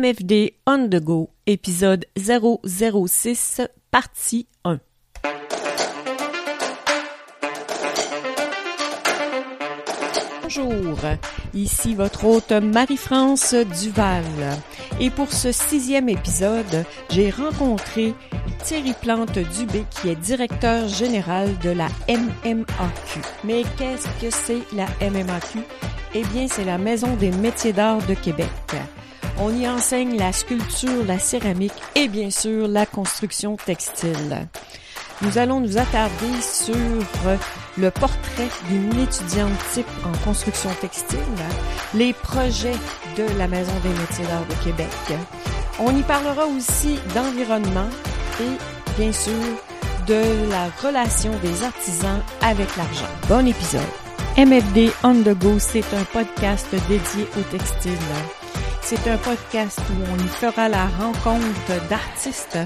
[0.00, 3.60] MFD On The Go, épisode 006,
[3.90, 4.78] partie 1.
[10.42, 10.96] Bonjour,
[11.52, 14.24] ici votre hôte Marie-France Duval.
[15.00, 18.14] Et pour ce sixième épisode, j'ai rencontré
[18.64, 23.20] Thierry Plante Dubé qui est directeur général de la MMAQ.
[23.44, 25.58] Mais qu'est-ce que c'est la MMAQ?
[26.14, 28.48] Eh bien, c'est la Maison des métiers d'art de Québec.
[29.38, 34.48] On y enseigne la sculpture, la céramique et bien sûr la construction textile.
[35.22, 36.74] Nous allons nous attarder sur
[37.76, 41.18] le portrait d'une étudiante type en construction textile,
[41.94, 42.76] les projets
[43.16, 44.88] de la Maison des métiers d'art de Québec.
[45.78, 47.88] On y parlera aussi d'environnement
[48.40, 49.32] et bien sûr
[50.06, 53.08] de la relation des artisans avec l'argent.
[53.28, 53.82] Bon épisode.
[54.38, 57.92] MFD On The Go, c'est un podcast dédié au textile.
[58.82, 62.58] C'est un podcast où on y fera la rencontre d'artistes,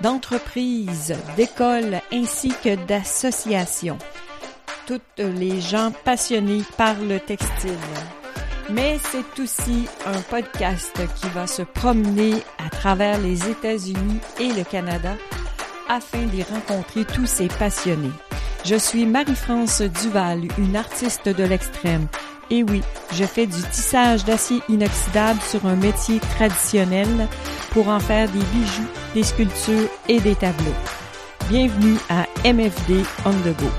[0.00, 3.98] d'entreprises, d'écoles ainsi que d'associations.
[4.86, 7.78] Toutes les gens passionnés par le textile.
[8.70, 14.64] Mais c'est aussi un podcast qui va se promener à travers les États-Unis et le
[14.64, 15.14] Canada
[15.88, 18.12] afin d'y rencontrer tous ces passionnés.
[18.64, 22.06] Je suis Marie-France Duval, une artiste de l'extrême.
[22.54, 22.82] Et oui,
[23.14, 27.08] je fais du tissage d'acier inoxydable sur un métier traditionnel
[27.70, 30.74] pour en faire des bijoux, des sculptures et des tableaux.
[31.48, 33.70] Bienvenue à MFD On The Go.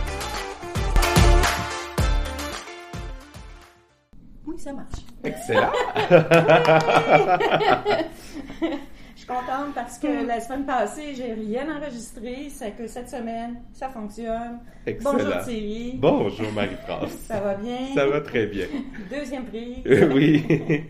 [4.47, 5.05] Oui, ça marche.
[5.23, 5.71] Excellent.
[9.23, 12.49] Je suis contente parce que la semaine passée, j'ai rien enregistré.
[12.49, 14.59] C'est que cette semaine, ça fonctionne.
[14.85, 15.13] Excellent.
[15.13, 15.93] Bonjour Thierry.
[15.95, 17.11] Bonjour Marie-France.
[17.25, 17.93] Ça va bien?
[17.95, 18.65] Ça va très bien.
[19.09, 19.81] Deuxième prix.
[20.13, 20.43] oui.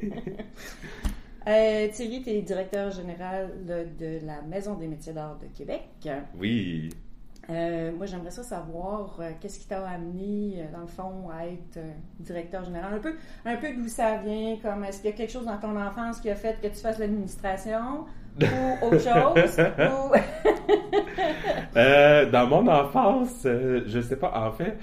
[1.45, 5.89] Euh, Thierry, tu es directeur général de, la Maison des métiers d'art de Québec.
[6.39, 6.89] Oui.
[7.49, 11.47] Euh, moi, j'aimerais ça savoir euh, qu'est-ce qui t'a amené, euh, dans le fond, à
[11.47, 11.91] être euh,
[12.21, 12.93] directeur général?
[12.93, 15.57] Un peu, un peu d'où ça vient, comme est-ce qu'il y a quelque chose dans
[15.57, 18.05] ton enfance qui a fait que tu fasses l'administration?
[18.41, 19.59] Ou autre chose?
[19.79, 20.11] ou...
[21.75, 24.31] Euh, dans mon enfance, euh, je sais pas.
[24.35, 24.77] En fait,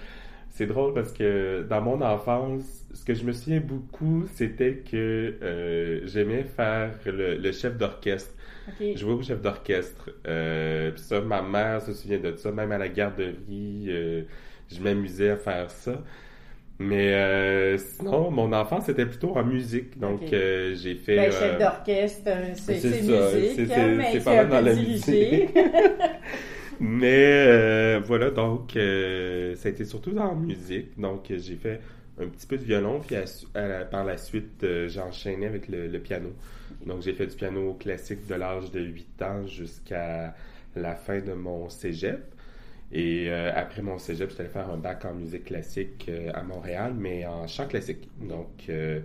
[0.51, 5.35] c'est drôle parce que dans mon enfance, ce que je me souviens beaucoup, c'était que
[5.43, 8.35] euh, j'aimais faire le, le chef d'orchestre.
[8.69, 8.97] Ok.
[8.97, 10.11] Jouer au chef d'orchestre.
[10.27, 12.51] Euh, puis ça, ma mère se souvient de ça.
[12.53, 14.23] Même à la garderie, euh,
[14.71, 16.03] je m'amusais à faire ça.
[16.81, 19.99] Mais euh, sinon, mon enfance était plutôt en musique.
[19.99, 21.17] Donc, euh, j'ai fait...
[21.17, 25.51] Ben, euh, chef d'orchestre, euh, c'est musique, c'est- hein, pas mal dans la dirigé.
[26.81, 30.99] Mais euh, voilà, donc euh, ça a été surtout dans la musique.
[30.99, 31.81] Donc euh, j'ai fait
[32.21, 33.25] un petit peu de violon, puis à
[33.55, 36.31] à la- par la suite, euh, j'ai enchaîné avec le, le piano.
[36.87, 40.35] Donc j'ai fait du piano classique de l'âge de 8 ans jusqu'à
[40.77, 42.21] la fin de mon cégep.
[42.93, 46.43] Et euh, après mon cégep, j'étais allé faire un bac en musique classique euh, à
[46.43, 48.09] Montréal, mais en chant classique.
[48.21, 49.01] Donc, euh,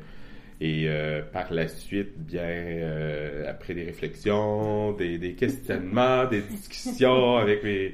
[0.61, 7.35] et euh, par la suite, bien, euh, après des réflexions, des, des questionnements, des discussions
[7.37, 7.93] avec mes,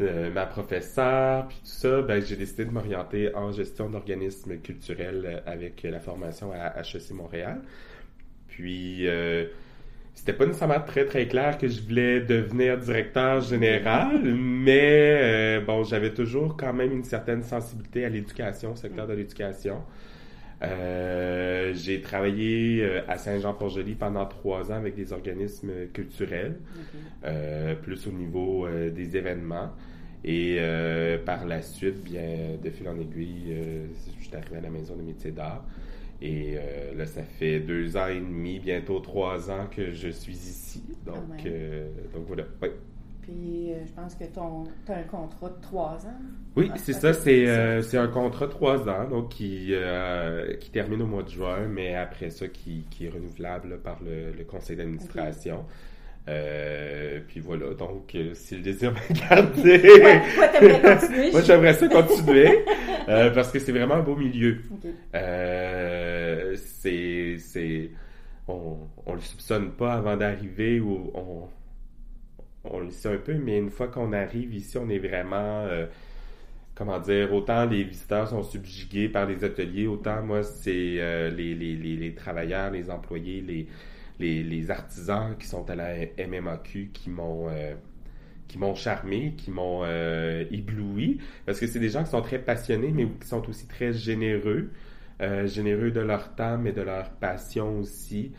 [0.00, 5.42] euh, ma professeure, puis tout ça, ben, j'ai décidé de m'orienter en gestion d'organismes culturels
[5.46, 7.60] avec la formation à HEC Montréal.
[8.48, 9.46] Puis, euh,
[10.16, 15.84] c'était pas nécessairement très très clair que je voulais devenir directeur général, mais euh, bon,
[15.84, 19.82] j'avais toujours quand même une certaine sensibilité à l'éducation, au secteur de l'éducation.
[20.62, 26.56] Euh, j'ai travaillé euh, à Saint-Jean-Port-Joli pendant trois ans avec des organismes culturels,
[27.24, 29.70] euh, plus au niveau euh, des événements.
[30.24, 33.86] Et euh, par la suite, bien, de fil en aiguille, euh,
[34.18, 35.62] je suis arrivé à la Maison des métiers d'art.
[36.20, 40.32] Et euh, là, ça fait deux ans et demi, bientôt trois ans que je suis
[40.34, 40.82] ici.
[41.04, 41.46] Donc, Ah ouais.
[41.46, 42.44] euh, donc voilà.
[42.62, 42.68] Oui,
[43.20, 46.20] Puis euh, je pense que ton as un contrat de trois ans?
[46.56, 47.12] oui Ah, c'est ça.
[47.12, 49.72] C'est un contrat de trois ans donc qui,
[50.60, 54.02] qui termine au mois de juin, mais après ça, qui, qui est renouvelable là, par
[54.02, 55.64] le, le conseil d'administration.
[56.28, 61.30] Euh, puis voilà, donc euh, si le désir me garder, Ouais, toi, t'aimerais continuer.
[61.32, 62.64] moi j'aimerais ça continuer
[63.08, 64.58] euh, parce que c'est vraiment un beau milieu.
[65.14, 67.90] Euh, c'est, c'est,
[68.48, 68.76] on,
[69.06, 71.48] on le soupçonne pas avant d'arriver ou on,
[72.64, 75.86] on le sait un peu, mais une fois qu'on arrive ici, on est vraiment, euh,
[76.74, 81.54] comment dire, autant les visiteurs sont subjugués par les ateliers, autant moi c'est euh, les,
[81.54, 83.68] les, les, les travailleurs, les employés, les,
[84.18, 87.74] les, les artisans qui sont à la MMAQ qui m'ont euh,
[88.48, 92.38] qui m'ont charmé, qui m'ont euh, ébloui, parce que c'est des gens qui sont très
[92.38, 94.70] passionnés, mais qui sont aussi très généreux,
[95.20, 98.32] euh, généreux de leur temps, mais de leur passion aussi.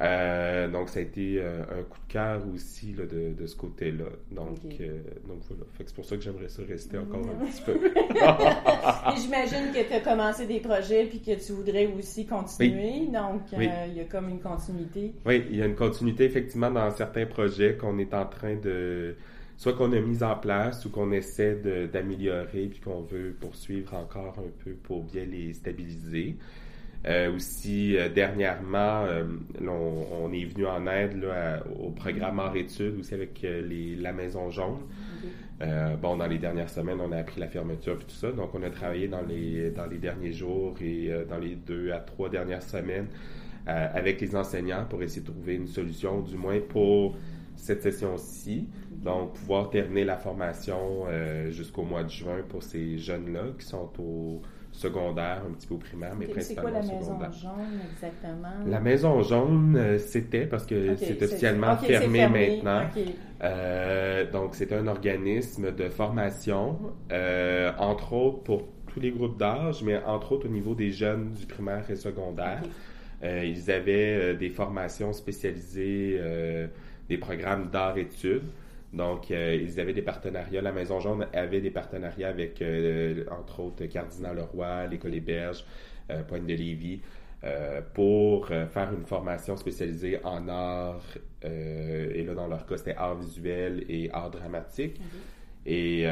[0.00, 3.54] Euh, donc, ça a été euh, un coup de cœur aussi là, de, de, ce
[3.56, 4.06] côté-là.
[4.30, 5.64] Donc, euh, donc voilà.
[5.74, 7.72] Fait que c'est pour ça que j'aimerais ça rester encore un petit peu.
[7.76, 13.06] Et j'imagine que tu as commencé des projets puis que tu voudrais aussi continuer.
[13.12, 15.12] Donc, il y a comme une continuité.
[15.26, 19.14] Oui, il y a une continuité effectivement dans certains projets qu'on est en train de
[19.58, 21.54] soit qu'on a mis en place ou qu'on essaie
[21.92, 26.36] d'améliorer puis qu'on veut poursuivre encore un peu pour bien les stabiliser.
[27.04, 29.24] Euh, aussi, euh, dernièrement, euh,
[29.60, 34.50] on, est venu en aide là, au programme Art études aussi avec les, la Maison
[34.50, 34.78] Jaune.
[36.00, 38.30] bon, dans les dernières semaines, on a appris la fermeture et tout ça.
[38.30, 41.98] Donc, on a travaillé dans les, dans les derniers jours et dans les deux à
[41.98, 43.06] trois dernières semaines
[43.66, 47.16] avec les enseignants pour essayer de trouver une solution, du moins pour
[47.56, 48.68] cette session-ci.
[48.90, 51.06] Donc, pouvoir terminer la formation
[51.50, 55.78] jusqu'au mois de juin pour ces jeunes-là qui sont au secondaire, un petit peu au
[55.78, 58.48] primaire, mais principalement C'est quoi la maison jaune exactement?
[58.66, 62.86] La maison jaune, euh, c'était parce que c'est officiellement fermé, maintenant.
[63.42, 66.78] Euh, donc, c'est un organisme de formation,
[67.12, 71.32] euh, entre autres pour tous les groupes d'âge, mais entre autres au niveau des jeunes
[71.32, 72.62] du primaire et secondaire.
[73.22, 76.20] ils avaient des formations spécialisées,
[77.08, 78.42] des programmes d'art-études.
[78.92, 80.60] Donc, euh, ils avaient des partenariats.
[80.60, 85.64] La Maison Jaune avait des partenariats avec, euh, entre autres, Cardinal Leroy, l'École Héberge,
[86.10, 87.00] euh, Pointe de Lévis,
[87.92, 91.02] pour faire une formation spécialisée en art.
[91.42, 95.00] et là, dans leur cas, c'était art visuel et art dramatique.
[95.66, 96.04] Et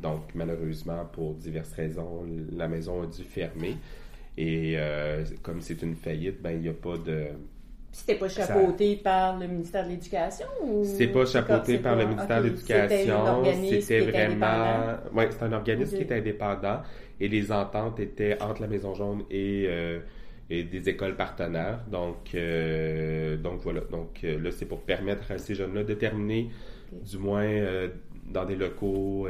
[0.00, 3.76] donc, malheureusement, pour diverses raisons, la maison a dû fermer.
[4.38, 4.78] Et
[5.42, 7.26] comme c'est une faillite, ben il n'y a pas de
[7.94, 12.42] c'était pas chapeauté par le ministère de l'Éducation ou C'est pas chapeauté par le ministère
[12.42, 13.44] de l'Éducation.
[13.70, 14.96] C'était vraiment.
[15.14, 16.82] Oui, c'est un organisme qui était indépendant
[17.20, 20.00] et les ententes étaient entre la Maison Jaune et, euh,
[20.50, 21.84] et des écoles partenaires.
[21.88, 23.82] Donc, euh, donc voilà.
[23.92, 26.50] Donc euh, là, c'est pour permettre à ces jeunes-là de terminer,
[26.92, 27.48] du moins
[28.26, 29.28] dans des locaux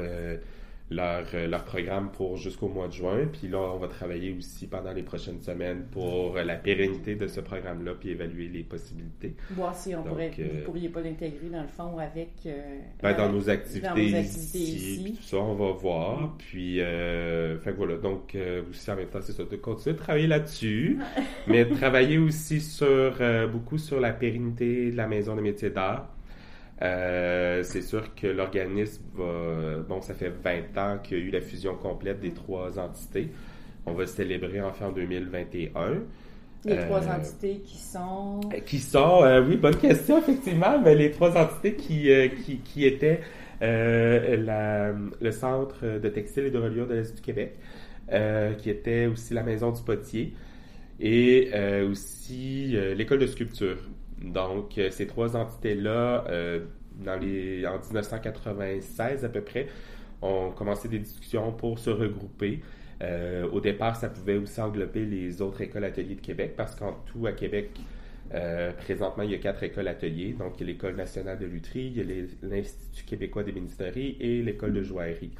[0.90, 3.26] leur, euh, leur programme pour jusqu'au mois de juin.
[3.32, 7.40] Puis là, on va travailler aussi pendant les prochaines semaines pour la pérennité de ce
[7.40, 9.34] programme-là, puis évaluer les possibilités.
[9.50, 12.30] Voir si on pourrait, vous ne euh, pourriez pas l'intégrer dans le fond avec...
[12.46, 16.36] Euh, ben, dans, nos activités, ici, tout ça, on va voir.
[16.38, 18.36] Puis, fait voilà, donc
[18.68, 20.98] aussi en même temps, c'est ça, de continuer de travailler là-dessus,
[21.46, 23.14] mais travailler aussi sur
[23.50, 26.13] beaucoup sur la pérennité de la Maison des métiers d'art
[26.82, 29.78] euh, c'est sûr que l'organisme va.
[29.88, 33.30] Bon, ça fait 20 ans qu'il y a eu la fusion complète des trois entités.
[33.86, 36.00] On va célébrer en fin 2021.
[36.64, 38.40] Les trois euh, entités qui sont.
[38.64, 42.08] Qui sont, euh, oui, bonne question, effectivement, mais les trois entités qui,
[42.44, 43.20] qui, qui, étaient
[43.60, 47.54] la, le Centre de textile et de reliure de l'Est du Québec,
[48.58, 50.34] qui était aussi la Maison du Potier
[50.98, 51.50] et
[51.88, 53.76] aussi l'École de sculpture.
[54.32, 56.60] Donc, euh, ces trois entités-là, euh,
[57.04, 59.68] dans les, en 1996 à peu près,
[60.22, 62.60] ont commencé des discussions pour se regrouper.
[63.02, 66.92] Euh, au départ, ça pouvait aussi englober les autres écoles ateliers de Québec, parce qu'en
[67.06, 67.70] tout, à Québec,
[68.78, 70.32] présentement, il y a quatre écoles ateliers.
[70.32, 74.16] Donc, il y a l'École nationale de lutherie, il y a l'Institut québécois des ministéries
[74.18, 75.30] et l'École de joaillerie.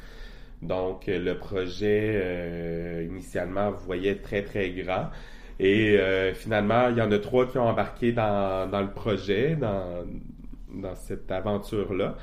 [0.62, 5.08] Donc, le projet, initialement, voyait très, très grand.
[5.60, 9.54] Et euh, finalement, il y en a trois qui ont embarqué dans, dans le projet,
[9.54, 10.04] dans,
[10.70, 12.16] dans cette aventure-là.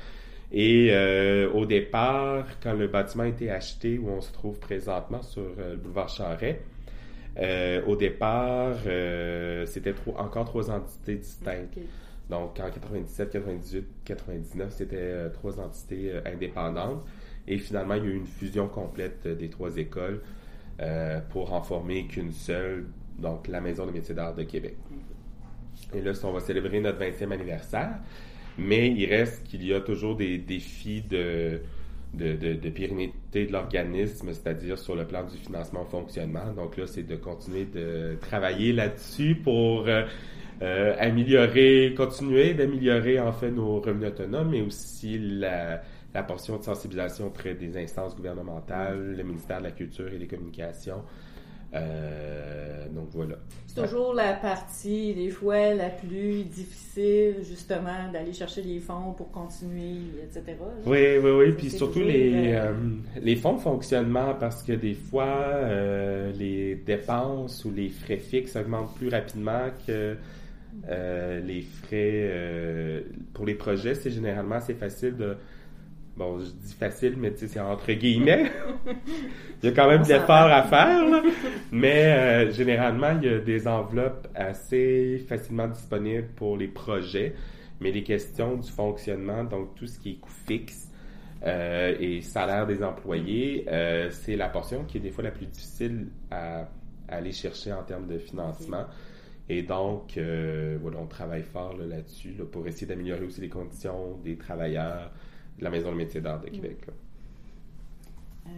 [0.52, 5.22] Et euh, au départ, quand le bâtiment a été acheté, où on se trouve présentement
[5.22, 6.60] sur euh, le boulevard Charret,
[7.86, 8.74] au départ,
[9.64, 11.78] c'était encore trois entités distinctes.
[12.28, 17.02] Donc en 97, 98, 99, c'était trois entités indépendantes.
[17.48, 20.20] Et finalement, il y a eu une fusion complète des trois écoles
[21.30, 22.84] pour en former qu'une seule
[23.22, 24.76] donc la Maison des métiers d'art de Québec.
[25.94, 27.94] Et là, on va célébrer notre 20e anniversaire,
[28.58, 31.60] mais il reste qu'il y a toujours des défis de,
[32.14, 36.52] de, de, pérennité de l'organisme, c'est-à-dire sur le plan du financement fonctionnement.
[36.54, 40.04] Donc là, c'est de continuer de travailler là-dessus pour euh,
[40.62, 45.82] euh, améliorer, continuer d'améliorer en fait nos revenus autonomes, mais aussi la
[46.26, 51.02] portion de sensibilisation auprès des instances gouvernementales, le ministère de la Culture et des Communications,
[51.74, 53.36] euh, donc voilà.
[53.66, 59.30] C'est toujours la partie, des fois, la plus difficile, justement, d'aller chercher les fonds pour
[59.30, 60.58] continuer, etc.
[60.84, 61.52] Oui, oui, oui.
[61.52, 62.72] Puis surtout les, euh,
[63.20, 68.56] les fonds de fonctionnement, parce que des fois, euh, les dépenses ou les frais fixes
[68.56, 70.16] augmentent plus rapidement que
[70.86, 73.94] les frais pour les projets.
[73.94, 75.36] C'est généralement assez facile de
[76.16, 78.50] bon, je dis facile, mais tu sais, c'est entre guillemets.
[79.62, 81.22] il y a quand même de l'effort à faire, là.
[81.70, 87.34] mais euh, généralement, il y a des enveloppes assez facilement disponibles pour les projets,
[87.80, 90.90] mais les questions du fonctionnement, donc tout ce qui est coût fixe
[91.44, 95.46] euh, et salaire des employés, euh, c'est la portion qui est des fois la plus
[95.46, 96.68] difficile à,
[97.08, 98.84] aller chercher en termes de financement.
[99.48, 100.18] Et donc,
[100.80, 105.10] voilà, on travaille fort là-dessus pour essayer d'améliorer aussi les conditions des travailleurs,
[105.62, 106.48] la Maison de métier d'art de.
[106.48, 106.78] Québec.
[108.46, 108.50] Euh,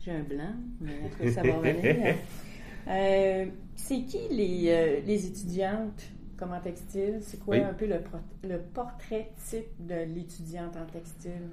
[0.00, 2.16] j'ai un blanc, mais ça va revenir?
[2.88, 7.18] Euh, c'est qui les, euh, les, étudiantes comme en textile?
[7.20, 7.96] C'est quoi un peu le,
[8.44, 11.48] le, portrait type de l'étudiante en textile?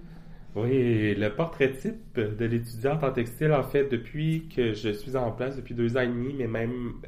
[0.56, 5.32] Oui, le portrait type de l'étudiante en textile, en fait, depuis que je suis en
[5.32, 7.02] place, depuis deux ans et demi, mais même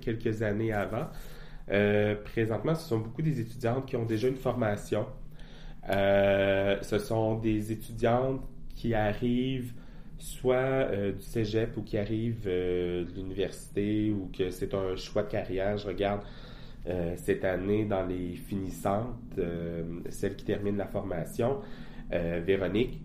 [0.00, 1.08] quelques années avant,
[1.70, 5.06] euh, présentement, ce sont beaucoup des étudiantes qui ont déjà une formation.
[5.90, 8.42] Euh, ce sont des étudiantes
[8.74, 9.72] qui arrivent
[10.18, 15.30] soit euh, du cégep ou qui arrivent de l'université ou que c'est un choix de
[15.30, 15.76] carrière.
[15.78, 16.22] Je regarde
[17.14, 19.38] cette année dans les finissantes,
[20.10, 21.60] celle qui termine la formation,
[22.10, 23.00] Véronique,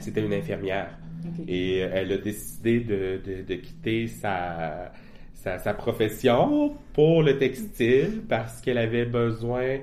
[0.00, 0.98] c'était une infirmière.
[1.46, 4.90] Et elle a décidé de quitter sa,
[5.58, 9.78] sa, profession pour le textile parce qu'elle avait besoin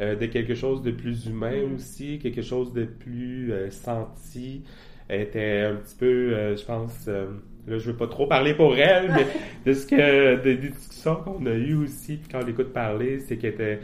[0.00, 1.74] euh, de quelque chose de plus humain mm.
[1.74, 4.62] aussi, quelque chose de plus euh, senti.
[5.08, 8.76] Elle était un petit peu, euh, je pense, là je veux pas trop parler pour
[8.76, 9.26] elle, mais
[9.66, 13.52] de ce que des discussions qu'on a eues aussi quand on l'écoute parler, c'est qu'elle
[13.52, 13.80] était,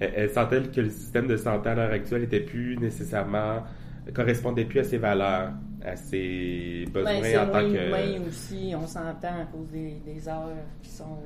[0.00, 3.62] elle, sentait que le système de santé à l'heure actuelle était plus nécessairement
[4.10, 5.52] correspondait plus à ses valeurs,
[5.84, 8.28] à ses besoins ben, en tant que.
[8.28, 10.48] aussi, on s'entend à cause des, des, heures
[10.82, 11.18] qui sont.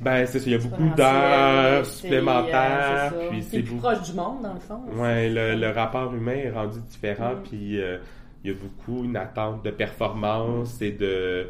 [0.00, 3.12] Ben, c'est ça, il y a beaucoup d'heures supplémentaires.
[3.14, 4.80] Euh, puis c'est plus proche du monde, dans le fond.
[4.92, 7.42] Oui, le, le, rapport humain est rendu différent, mm.
[7.48, 7.98] puis euh,
[8.42, 11.48] il y a beaucoup une attente de performance et de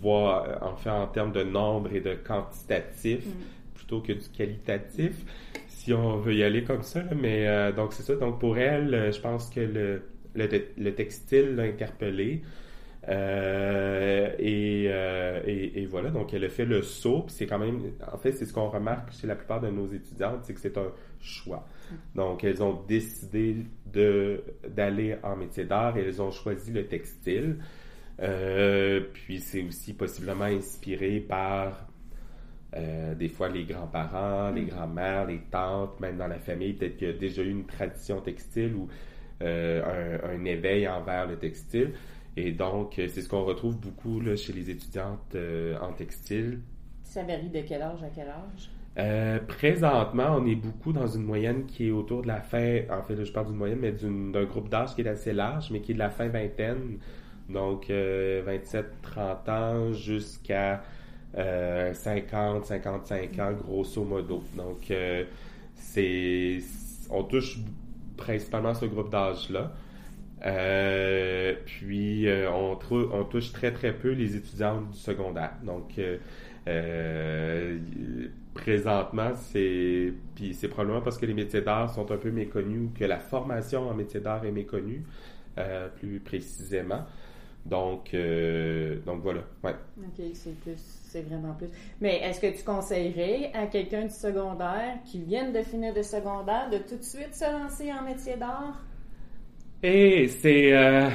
[0.00, 3.74] voir, en fait, en termes de nombre et de quantitatif, mm.
[3.74, 5.24] plutôt que du qualitatif
[5.68, 7.02] si on veut y aller comme ça.
[7.14, 8.14] Mais euh, donc c'est ça.
[8.16, 10.02] Donc pour elle, je pense que le,
[10.34, 12.42] le, textile l'a interpellée.
[13.08, 17.26] Euh, euh, et, et, voilà, donc elle a fait le saut.
[17.28, 20.40] c'est quand même, en fait, c'est ce qu'on remarque chez la plupart de nos étudiantes,
[20.44, 21.66] c'est que c'est un choix.
[22.14, 23.56] Donc elles ont décidé
[23.92, 27.58] de d'aller en métier d'art et elles ont choisi le textile.
[28.20, 31.88] Euh, puis c'est aussi possiblement inspiré par
[33.16, 34.68] des fois les grands-parents, les mm.
[34.68, 38.20] grands-mères, les tantes, même dans la famille, peut-être qu'il y a déjà eu une tradition
[38.20, 38.88] textile ou
[39.42, 41.92] euh, un, éveil envers le textile.
[42.36, 46.60] Et donc, c'est ce qu'on retrouve beaucoup là, chez les étudiantes euh, en textile.
[47.02, 48.70] Ça varie de quel âge à quel âge?
[48.96, 53.02] Euh, présentement, on est beaucoup dans une moyenne qui est autour de la fin, en
[53.02, 55.92] fait, je parle d'une moyenne, mais d'un groupe d'âge qui est assez large, mais qui
[55.92, 56.98] est de la fin vingtaine,
[57.48, 60.82] donc 27-30 ans jusqu'à
[61.36, 64.44] 50-55 ans, grosso modo.
[64.56, 64.92] Donc,
[65.74, 66.58] c'est
[67.10, 67.58] on touche
[68.16, 69.72] principalement ce groupe d'âge-là.
[70.46, 75.54] Euh, puis euh, on, touche très très peu les étudiants du secondaire.
[75.62, 75.98] Donc
[76.68, 77.78] euh,
[78.52, 83.04] présentement, c'est puis c'est probablement parce que les métiers d'art sont un peu méconnus, que
[83.04, 85.04] la formation en métiers d'art est méconnue,
[85.96, 87.06] plus précisément.
[87.64, 88.14] Donc,
[89.06, 89.40] donc voilà.
[89.62, 89.74] Ouais.
[90.34, 91.68] C'est plus c'est vraiment plus.
[92.00, 96.68] Mais est-ce que tu conseillerais à quelqu'un du secondaire qui vient de finir de secondaire
[96.70, 98.82] de tout de suite se lancer en métier d'art?
[99.84, 101.08] Eh, c'est euh,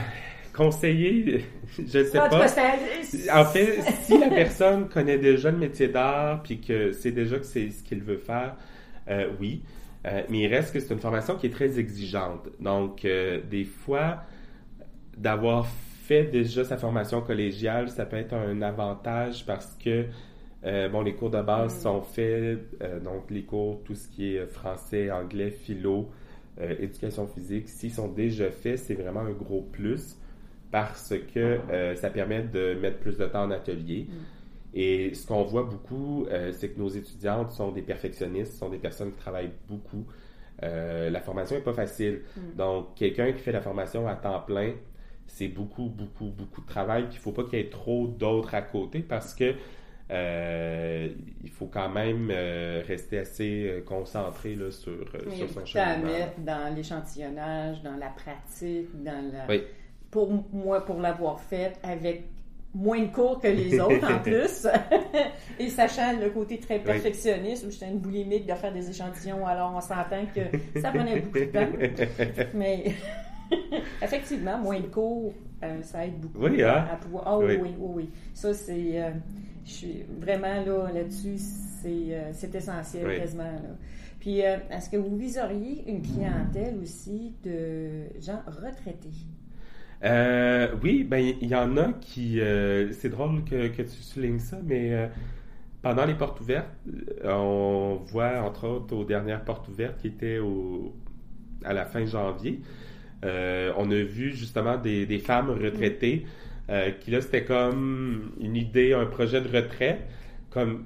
[0.55, 1.43] conseillé,
[1.77, 2.45] je ne sais ah, pas.
[2.45, 7.45] en fait, si la personne connaît déjà le métier d'art puis que c'est déjà que
[7.45, 8.55] c'est ce qu'il veut faire,
[9.09, 9.63] euh, oui.
[10.07, 12.47] Euh, mais il reste que c'est une formation qui est très exigeante.
[12.61, 14.23] Donc, des fois,
[15.17, 15.67] d'avoir
[16.09, 20.05] fait déjà sa formation collégiale, ça peut être un avantage parce que
[20.65, 21.81] euh, bon, les cours de base mm.
[21.81, 26.09] sont faits, euh, donc les cours, tout ce qui est français, anglais, philo,
[26.59, 30.17] euh, éducation physique, s'ils sont déjà faits, c'est vraiment un gros plus
[30.71, 31.95] parce que ah.
[31.95, 34.07] ça permet de mettre plus de temps en atelier.
[34.09, 34.13] Mm.
[34.73, 39.11] Et ce qu'on voit beaucoup, c'est que nos étudiantes sont des perfectionnistes, sont des personnes
[39.11, 40.05] qui travaillent beaucoup.
[40.61, 42.21] la formation n'est pas facile.
[42.35, 42.55] Mm.
[42.55, 44.73] Donc, quelqu'un qui fait la formation à temps plein,
[45.29, 47.03] c'est beaucoup, beaucoup, beaucoup de travail.
[47.03, 49.55] Puis il faut pas qu'il y ait trop d'autres à côté parce que
[50.11, 51.07] euh,
[51.43, 55.05] il faut quand même euh, rester assez euh, concentré là, sur,
[55.35, 55.83] sur son chemin.
[55.83, 59.45] à mettre dans l'échantillonnage, dans la pratique, dans la...
[60.09, 62.23] Pour moi, pour l'avoir fait avec
[62.73, 64.67] moins de cours que les autres en plus.
[65.59, 69.81] et sachant le côté très perfectionniste, j'étais une boulimique de faire des échantillons, alors on
[69.81, 71.67] s'entend que ça prenait beaucoup de temps.
[72.55, 72.95] Mais
[74.01, 76.85] effectivement, moins de cours, euh, ça aide beaucoup oui, hein?
[76.91, 77.23] à, pouvoir.
[77.25, 79.01] Ah oui, oui, oui, Ça, c'est.
[79.01, 79.11] Euh,
[79.65, 83.43] je suis vraiment là, là-dessus, c'est, euh, c'est essentiel quasiment.
[83.43, 83.75] Là.
[84.19, 89.09] Puis, est-ce que vous viseriez une clientèle aussi de gens retraités?
[90.81, 92.41] Oui, ben il y, en a qui.
[92.91, 95.09] C'est drôle que, que, tu soulignes ça, mais
[95.81, 96.69] pendant les portes ouvertes,
[97.23, 100.93] on voit entre autres aux dernières portes ouvertes qui étaient au,
[101.63, 102.61] à la fin janvier,
[103.23, 106.25] on a vu justement des, des femmes retraitées
[107.01, 110.01] qui là c'était comme une idée, un projet de retraite,
[110.49, 110.85] comme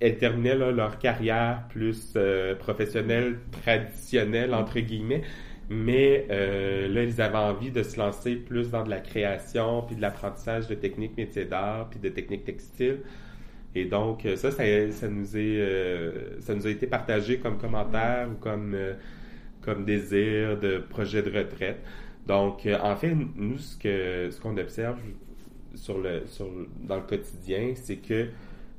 [0.00, 2.16] elles terminaient là, leur carrière plus
[2.58, 5.22] professionnelle traditionnelle entre guillemets
[5.70, 9.96] mais euh, là, ils avaient envie de se lancer plus dans de la création, puis
[9.96, 13.00] de l'apprentissage de techniques métiers d'art, puis de techniques textiles.
[13.74, 14.64] Et donc, euh, ça, ça,
[15.08, 18.76] nous est, euh, ça nous a été partagé comme commentaire ou comme,
[19.68, 21.80] comme désir de projet de retraite.
[22.26, 24.98] Donc, en fait, nous, ce qu'on observe
[25.74, 26.48] sur le, sur,
[26.80, 28.28] dans le quotidien, c'est que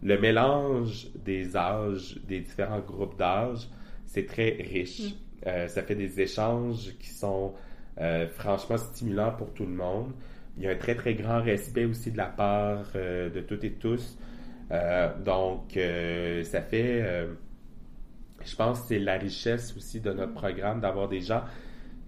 [0.02, 3.68] le mélange des âges, des différents groupes d'âge,
[4.08, 5.02] c'est très riche.
[5.02, 5.14] Mm.
[5.48, 7.54] Euh, ça fait des échanges qui sont
[8.02, 10.12] euh, franchement stimulants pour tout le monde.
[10.58, 13.64] Il y a un très très grand respect aussi de la part euh, de toutes
[13.64, 14.18] et tous.
[15.24, 15.78] donc,
[16.44, 17.28] ça fait,
[18.46, 21.44] je pense, c'est la richesse aussi de notre programme d'avoir des gens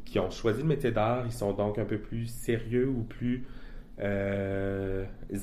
[0.06, 1.26] qui ont choisi le métier d'art.
[1.26, 3.46] Ils sont donc un peu plus sérieux ou plus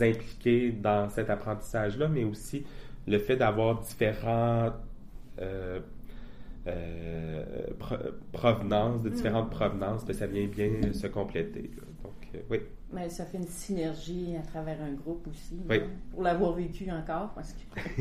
[0.00, 2.64] impliqués dans cet apprentissage-là, mais aussi
[3.07, 4.73] le fait d'avoir différents
[6.68, 7.42] euh,
[8.33, 9.50] provenance de différentes mm.
[9.50, 11.71] provenances, ben, ça vient bien se compléter.
[12.02, 12.59] Donc, euh, oui.
[12.90, 15.61] Mais ça fait une synergie à travers un groupe aussi.
[15.68, 15.80] Oui.
[16.11, 17.59] Pour l'avoir vécu encore, parce que.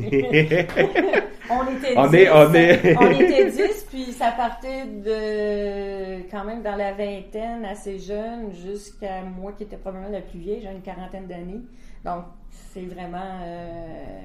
[1.50, 2.26] on était on dix.
[2.32, 2.96] on, est...
[2.96, 6.30] on était dix, puis ça partait de.
[6.30, 10.62] quand même dans la vingtaine, assez jeune, jusqu'à moi qui était probablement la plus vieille,
[10.62, 11.60] j'ai une quarantaine d'années.
[12.02, 12.24] Donc,
[12.72, 13.42] c'est vraiment.
[13.44, 14.20] Euh,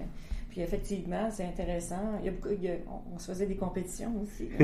[0.50, 2.20] puis effectivement, c'est intéressant.
[2.22, 2.50] Il y a beaucoup,
[3.14, 4.48] on, se faisait des compétitions aussi.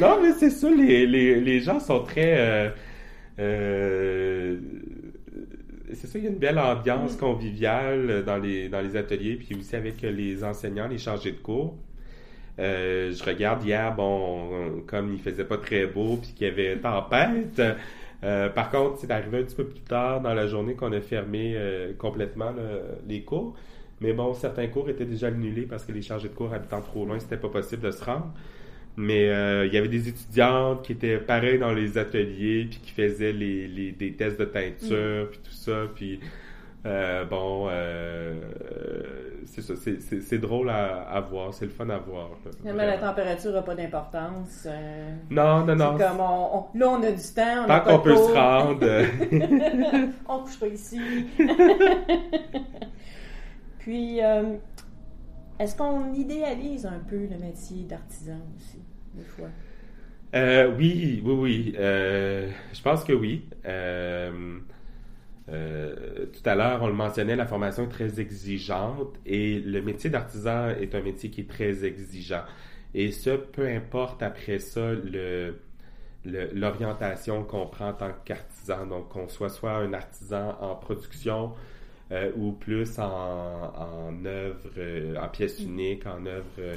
[0.00, 2.38] non, mais c'est ça, les, les, les, gens sont très...
[2.38, 2.68] Euh,
[3.38, 4.58] euh,
[5.92, 9.56] c'est ça, il y a une belle ambiance conviviale dans les, dans les ateliers, puis
[9.58, 11.76] aussi avec les enseignants, les chargés de cours.
[12.58, 16.76] Euh, je regarde hier, bon, comme il faisait pas très beau, puis qu'il y avait
[16.76, 17.60] tempête,
[18.24, 21.00] euh, par contre, c'est arrivé un petit peu plus tard dans la journée qu'on a
[21.00, 22.52] fermé euh, complètement
[23.06, 23.54] les cours.
[24.00, 27.04] Mais bon, certains cours étaient déjà annulés parce que les chargés de cours habitant trop
[27.04, 28.32] loin, c'était pas possible de se rendre.
[28.96, 32.92] Mais euh, il y avait des étudiantes qui étaient pareilles dans les ateliers, puis qui
[32.92, 35.30] faisaient les, des tests de teinture, mm.
[35.30, 35.86] puis tout ça.
[35.94, 36.20] Puis
[36.86, 38.34] euh, bon, euh,
[39.46, 42.28] c'est ça, c'est drôle à, voir, c'est le fun à voir.
[42.62, 44.66] mais la température n'a pas d'importance.
[44.66, 45.96] Euh, non, non, non.
[45.96, 47.66] Comme on, là, on a du temps.
[47.66, 48.86] Tant qu'on peut se rendre.
[50.28, 51.00] on couche pas ici.
[53.78, 54.20] Puis,
[55.58, 58.80] est-ce qu'on idéalise un peu le métier d'artisan aussi,
[59.14, 59.48] des fois?
[60.76, 61.74] oui, oui, oui.
[61.76, 63.44] je pense que oui.
[65.48, 70.08] Euh, tout à l'heure, on le mentionnait, la formation est très exigeante et le métier
[70.10, 72.44] d'artisan est un métier qui est très exigeant.
[72.94, 74.92] Et ce, peu importe après ça
[76.24, 78.86] l'orientation qu'on prend en tant qu'artisan.
[78.86, 81.52] Donc, qu'on soit soit un artisan en production
[82.12, 86.76] euh, ou plus en, en œuvre, euh, en pièce unique, en œuvre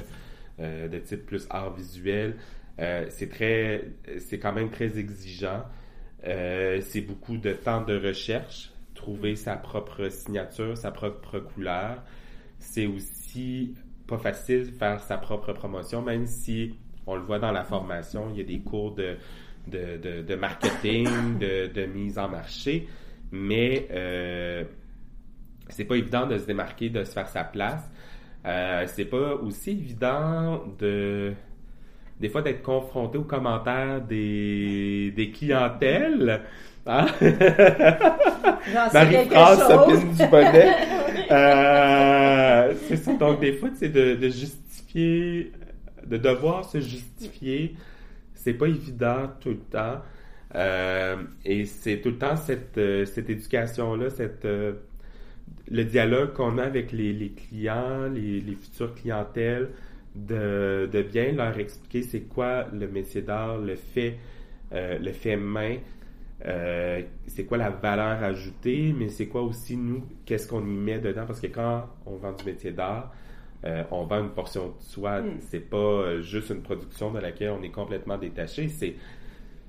[0.58, 2.34] de type plus art visuel.
[2.76, 3.84] c'est très,
[4.18, 5.62] c'est quand même très exigeant.
[6.26, 12.02] Euh, c'est beaucoup de temps de recherche, trouver sa propre signature, sa propre couleur.
[12.58, 13.74] C'est aussi
[14.06, 16.74] pas facile de faire sa propre promotion, même si
[17.06, 19.16] on le voit dans la formation, il y a des cours de,
[19.68, 21.06] de, de, marketing,
[21.38, 22.88] de, de, mise en marché,
[23.30, 24.64] mais euh,
[25.68, 27.82] c'est pas évident de se démarquer, de se faire sa place.
[28.46, 31.32] Euh, c'est pas aussi évident de
[32.20, 36.42] des fois d'être confronté aux commentaires des, des clientèles.
[36.86, 37.06] Hein?
[38.92, 40.74] Marie-France s'opine du bonnet.
[41.30, 43.12] euh, c'est ça.
[43.14, 45.52] Donc, des fois, c'est de, de justifier,
[46.04, 47.76] de devoir se justifier.
[48.34, 50.00] C'est pas évident tout le temps.
[50.54, 54.72] Euh, et c'est tout le temps cette, euh, cette éducation-là, cette, euh,
[55.70, 59.70] le dialogue qu'on a avec les, les clients, les, les futures clientèles,
[60.14, 64.18] de, de bien leur expliquer c'est quoi le métier d'art, le fait,
[64.72, 65.76] euh, le fait main,
[66.46, 70.98] euh, c'est quoi la valeur ajoutée, mais c'est quoi aussi nous, qu'est-ce qu'on y met
[70.98, 73.12] dedans, parce que quand on vend du métier d'art,
[73.64, 75.38] euh, on vend une portion de soi, Mm.
[75.40, 78.94] c'est pas juste une production de laquelle on est complètement détaché, c'est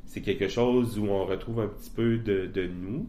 [0.06, 3.08] c'est quelque chose où on retrouve un petit peu de, de nous.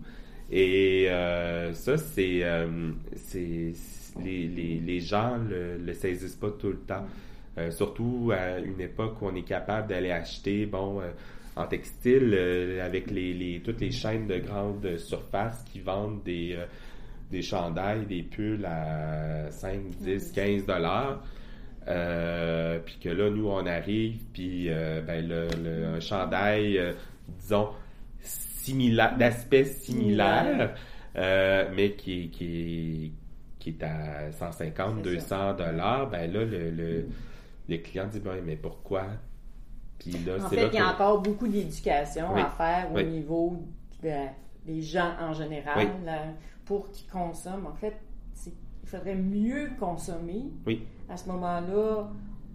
[0.51, 3.73] Et euh, ça, c'est euh, c'est
[4.25, 7.07] les, les, les gens le, le saisissent pas tout le temps.
[7.59, 11.01] Euh, surtout à une époque où on est capable d'aller acheter, bon,
[11.57, 12.35] en textile,
[12.83, 16.57] avec les, les, toutes les chaînes de grande surface qui vendent des,
[17.31, 21.23] des chandails, des pulls à 5, 10, 15 dollars.
[21.87, 26.81] Puis que là, nous, on arrive, puis ben, le, le- un chandail,
[27.41, 27.69] disons,
[28.71, 30.75] similaire, d'aspect similaire,
[31.17, 33.13] euh, mais qui, est- qui, est-
[33.59, 37.07] qui est à 150, C'est 200 dollars, ben là, le, le,
[37.69, 39.05] le client dit, ben, mais pourquoi?
[39.99, 42.41] Puis là, En fait, là il y a encore beaucoup d'éducation Oui.
[42.41, 43.05] à faire au Oui.
[43.07, 43.63] niveau
[44.03, 44.27] de-
[44.65, 46.05] des gens en général Oui.
[46.07, 46.19] là,
[46.65, 47.67] pour qu'ils consomment.
[47.67, 47.97] En fait,
[48.47, 50.45] il faudrait mieux consommer.
[51.09, 52.09] À ce moment-là,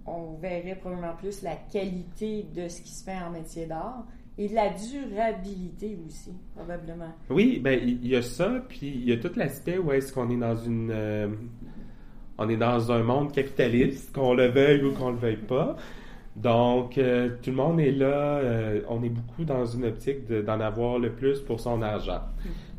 [0.07, 4.05] on verrait probablement plus la qualité de ce qui se fait en métier d'art
[4.37, 7.13] et la durabilité aussi, probablement.
[7.29, 10.29] Oui, ben il y a ça, puis il y a tout l'aspect où est-ce qu'on
[10.29, 11.27] est dans une euh,
[12.37, 15.77] on est dans un monde capitaliste, qu'on le veuille ou qu'on le veuille pas.
[16.35, 20.41] Donc euh, tout le monde est là, euh, on est beaucoup dans une optique de-
[20.41, 22.19] d'en avoir le plus pour son argent.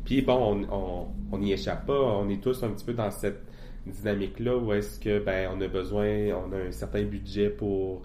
[0.05, 3.09] Puis bon, on- on on n'y échappe pas, on est tous un petit peu dans
[3.11, 3.41] cette
[3.87, 8.03] dynamique-là où est-ce que ben on a besoin, on a un certain budget pour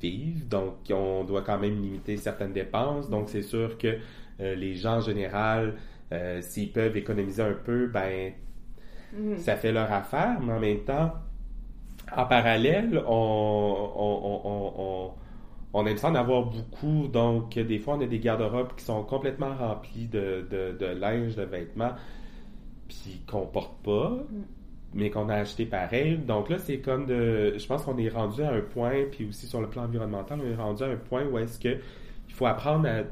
[0.00, 3.10] vivre, donc on doit quand même limiter certaines dépenses.
[3.10, 3.98] Donc c'est sûr que
[4.40, 5.76] euh, les gens en général,
[6.12, 8.32] euh, s'ils peuvent économiser un peu, ben
[9.12, 9.36] Mhm.
[9.36, 11.12] ça fait leur affaire, mais en même temps,
[12.16, 13.12] en parallèle, on,
[13.96, 15.14] on, on,
[15.74, 17.08] on, aime ça en avoir beaucoup.
[17.08, 21.36] Donc, des fois, on a des garde-robes qui sont complètement remplis de, de, de linge,
[21.36, 21.92] de vêtements,
[22.88, 24.18] puis qu'on porte pas,
[24.94, 26.18] mais qu'on a acheté pareil.
[26.18, 27.54] Donc là, c'est comme de...
[27.58, 30.50] Je pense qu'on est rendu à un point, puis aussi sur le plan environnemental, on
[30.50, 31.76] est rendu à un point où est-ce que
[32.28, 33.02] il faut apprendre à,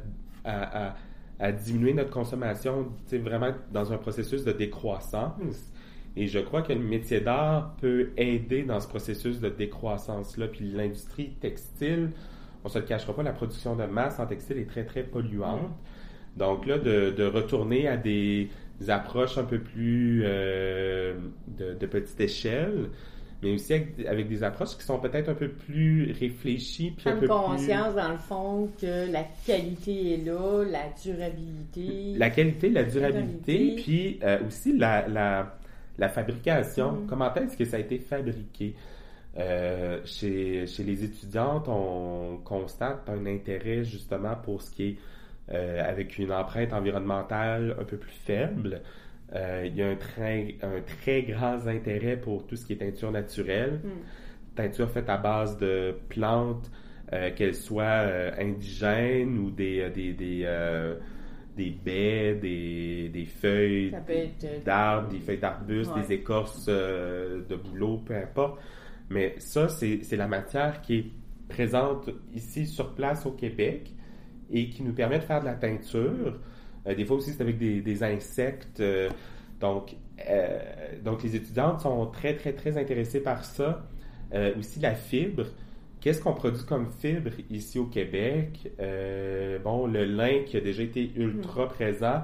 [0.45, 0.95] à, à,
[1.41, 5.71] à diminuer notre consommation, vraiment dans un processus de décroissance.
[6.17, 10.47] Et je crois que le métier d'art peut aider dans ce processus de décroissance-là.
[10.49, 12.11] Puis l'industrie textile,
[12.63, 15.71] on se le cachera pas, la production de masse en textile est très, très polluante.
[16.37, 18.49] Donc là, de, de retourner à des
[18.91, 21.15] approches un peu plus euh,
[21.49, 22.91] de, de petite échelle,
[23.43, 27.17] mais aussi avec, avec des approches qui sont peut-être un peu plus réfléchies, puis un
[27.17, 27.59] Prendre peu plus...
[27.59, 32.15] conscience, dans le fond, que la qualité est là, la durabilité.
[32.17, 33.83] La qualité, la durabilité, durabilité.
[33.83, 35.59] puis euh, aussi la, la,
[35.99, 36.93] la fabrication.
[36.93, 37.07] Mm.
[37.07, 38.75] Comment est-ce que ça a été fabriqué?
[39.37, 44.97] Euh, chez, chez les étudiantes, on constate un intérêt justement pour ce qui est
[45.53, 48.81] avec une empreinte environnementale un peu plus faible.
[49.35, 52.77] Euh, il y a un très, un très grand intérêt pour tout ce qui est
[52.77, 53.89] teinture naturelle, Mm.
[54.55, 56.71] teinture faite à base de plantes,
[57.13, 60.95] euh, qu'elles soient euh, indigènes ou des, euh, des, des, euh,
[61.57, 66.03] des baies, des, des feuilles euh, d'arbres, des feuilles d'arbustes, Ouais.
[66.03, 68.61] des écorces euh, de bouleau, peu importe.
[69.11, 71.05] Mais ça, c'est la matière qui est
[71.49, 73.91] présente ici sur place au Québec
[74.51, 76.39] et qui nous permet de faire de la teinture.
[76.87, 78.81] Euh, des fois aussi, c'est avec des, des insectes.
[78.81, 79.09] euh,
[79.61, 79.97] donc,
[80.29, 80.59] euh,
[81.03, 83.87] donc, les étudiantes sont très, très, très intéressées par ça.
[84.33, 85.45] Euh, aussi, la fibre.
[86.01, 88.71] Qu'est-ce qu'on produit comme fibre ici au Québec?
[88.79, 92.23] Euh, bon, le lin qui a déjà été ultra présent,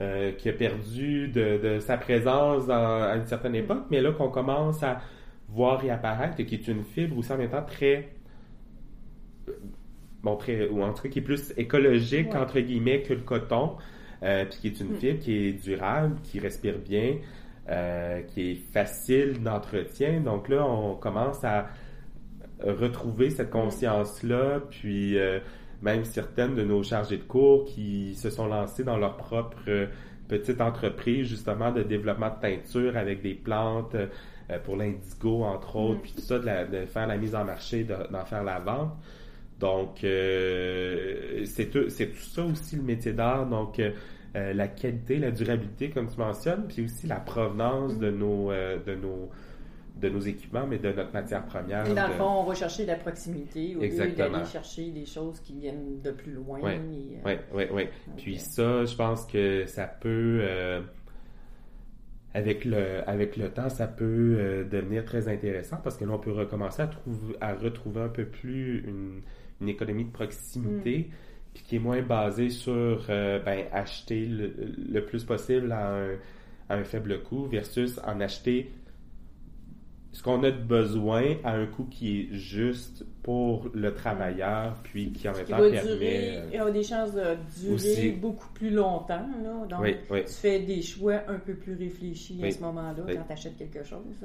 [0.00, 4.30] euh, qui a perdu de, de sa présence à une certaine époque, mais là qu'on
[4.30, 5.00] commence à
[5.48, 8.08] voir réapparaître, qui est une fibre aussi en même temps très
[10.22, 10.38] bon,
[10.70, 12.38] ou en tout cas qui est plus écologique, Ouais.
[12.40, 13.76] entre guillemets, que le coton,
[14.22, 14.96] euh, puis qui est une Mm.
[14.96, 17.16] fibre qui est durable, qui respire bien,
[17.70, 20.20] euh, qui est facile d'entretien.
[20.20, 21.66] Donc là, on commence à
[22.64, 25.38] retrouver cette conscience-là, puis euh,
[25.82, 29.86] même certaines de nos chargés de cours qui se sont lancés dans leur propre euh,
[30.26, 35.98] petite entreprise, justement, de développement de teinture avec des plantes euh, pour l'indigo, entre autres,
[36.00, 36.02] Mm.
[36.02, 38.58] puis tout ça, de, la- de faire la mise en marché, de- d'en faire la
[38.58, 38.92] vente.
[39.58, 43.46] Donc, euh, c'est tout, c'est tout ça aussi le métier d'art.
[43.46, 43.90] Donc, euh,
[44.36, 48.78] euh, la qualité, la durabilité, comme tu mentionnes, puis aussi la provenance de nos, euh,
[48.84, 49.30] de nos,
[49.96, 51.88] de nos équipements, mais de notre matière première.
[51.88, 55.40] Et dans le fond, on va chercher la proximité au lieu d'aller chercher des choses
[55.40, 56.58] qui viennent de plus loin.
[56.58, 57.88] Et, Oui, oui, oui.
[58.16, 60.82] Puis ça, je pense que ça peut, euh,
[62.34, 66.18] avec, le, avec le temps, ça peut euh, devenir très intéressant parce que là, on
[66.18, 69.22] peut recommencer à, trouver, à retrouver un peu plus une,
[69.60, 71.10] une économie de proximité.
[71.54, 76.16] puis qui est moins basé sur ben, acheter le, plus possible à un,
[76.68, 78.70] à un faible coût versus en acheter
[80.12, 85.12] ce qu'on a de besoin à un coût qui est juste pour le travailleur, puis
[85.12, 86.42] qui en même temps permet...
[86.50, 89.26] il y a des chances de durer beaucoup plus longtemps.
[89.42, 89.66] Là.
[89.68, 93.56] Donc, tu fais des choix un peu plus réfléchis à ce moment-là quand tu achètes
[93.56, 94.16] quelque chose.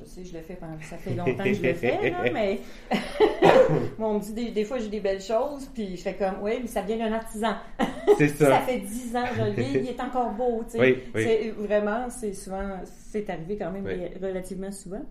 [0.00, 0.76] Je sais, je le fais pendant...
[0.82, 2.58] Ça fait longtemps que je le fais, là, mais...
[3.98, 6.66] on me dit des, fois, j'ai des belles choses, puis je fais comme, oui, mais
[6.66, 7.54] ça vient d'un artisan.
[8.18, 8.50] C'est ça.
[8.50, 11.54] ça fait dix ans, je le vis, il est encore beau, tu sais.
[11.58, 12.80] Vraiment, c'est souvent...
[12.84, 13.86] C'est arrivé quand même
[14.20, 15.02] relativement souvent.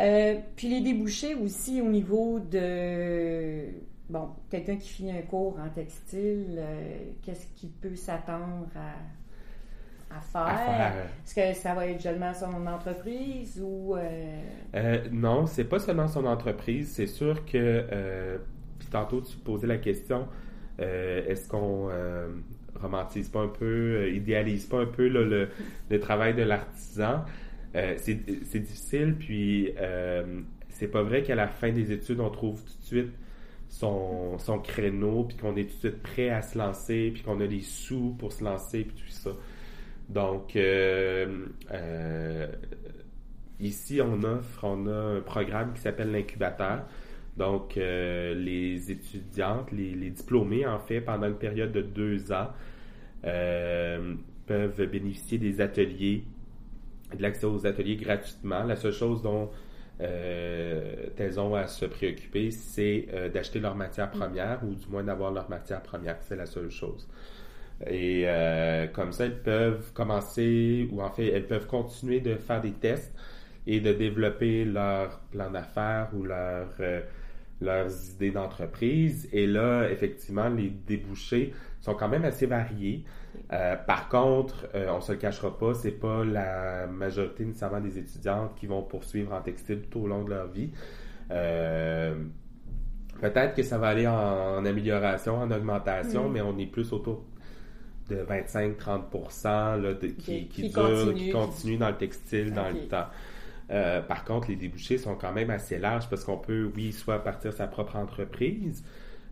[0.00, 3.64] Euh, puis les débouchés aussi au niveau de...
[4.08, 8.94] Bon, quelqu'un qui finit un cours en textile, euh, qu'est-ce qu'il peut s'attendre à
[10.10, 10.94] à faire?
[11.22, 13.94] Est-ce que ça va être seulement son entreprise ou...
[13.94, 14.40] Euh...
[14.74, 16.92] Euh, non, c'est pas seulement son entreprise.
[16.92, 18.38] C'est sûr que...
[18.78, 20.26] Puis tantôt, tu posais la question,
[20.78, 21.90] est-ce qu'on
[22.80, 25.48] romantise pas un peu, idéalise pas un peu le,
[25.90, 27.24] le, travail de l'artisan?
[27.74, 29.72] c'est difficile, puis
[30.68, 33.12] c'est pas vrai qu'à la fin des études, on trouve tout de suite
[33.68, 37.40] son, son créneau, puis qu'on est tout de suite prêt à se lancer, puis qu'on
[37.40, 39.30] a les sous pour se lancer, puis tout ça.
[40.08, 42.46] Donc, euh, euh,
[43.60, 46.84] ici, on offre, on a un programme qui s'appelle l'incubateur.
[47.38, 52.48] Donc, euh, les étudiantes, les, diplômés, en fait, pendant une période de deux ans,
[53.22, 56.24] peuvent bénéficier des ateliers,
[57.16, 58.64] de l'accès aux ateliers gratuitement.
[58.64, 59.50] La seule chose dont
[59.98, 65.50] elles ont à se préoccuper, c'est d'acheter leur matière première ou du moins d'avoir leur
[65.50, 66.16] matière première.
[66.20, 67.08] C'est la seule chose.
[67.86, 72.60] Et euh, comme ça, elles peuvent commencer, ou en fait, elles peuvent continuer de faire
[72.60, 73.14] des tests
[73.66, 77.00] et de développer leur plan d'affaires ou leur, euh,
[77.60, 79.28] leurs idées d'entreprise.
[79.32, 83.04] Et là, effectivement, les débouchés sont quand même assez variés.
[83.52, 88.54] Euh, par contre, on se le cachera pas, c'est pas la majorité nécessairement des étudiantes
[88.56, 90.70] qui vont poursuivre en textile tout au long de leur vie.
[93.20, 96.32] Peut-être que ça va aller en, amélioration, en augmentation, mm.
[96.32, 97.24] mais on est plus autour
[98.08, 101.76] de 25-30% qui, qui, qui, continue.
[101.76, 103.06] dans le textile dans le temps.
[103.70, 107.22] Euh, par contre, les débouchés sont quand même assez larges parce qu'on peut, oui, soit
[107.22, 108.84] partir sa propre entreprise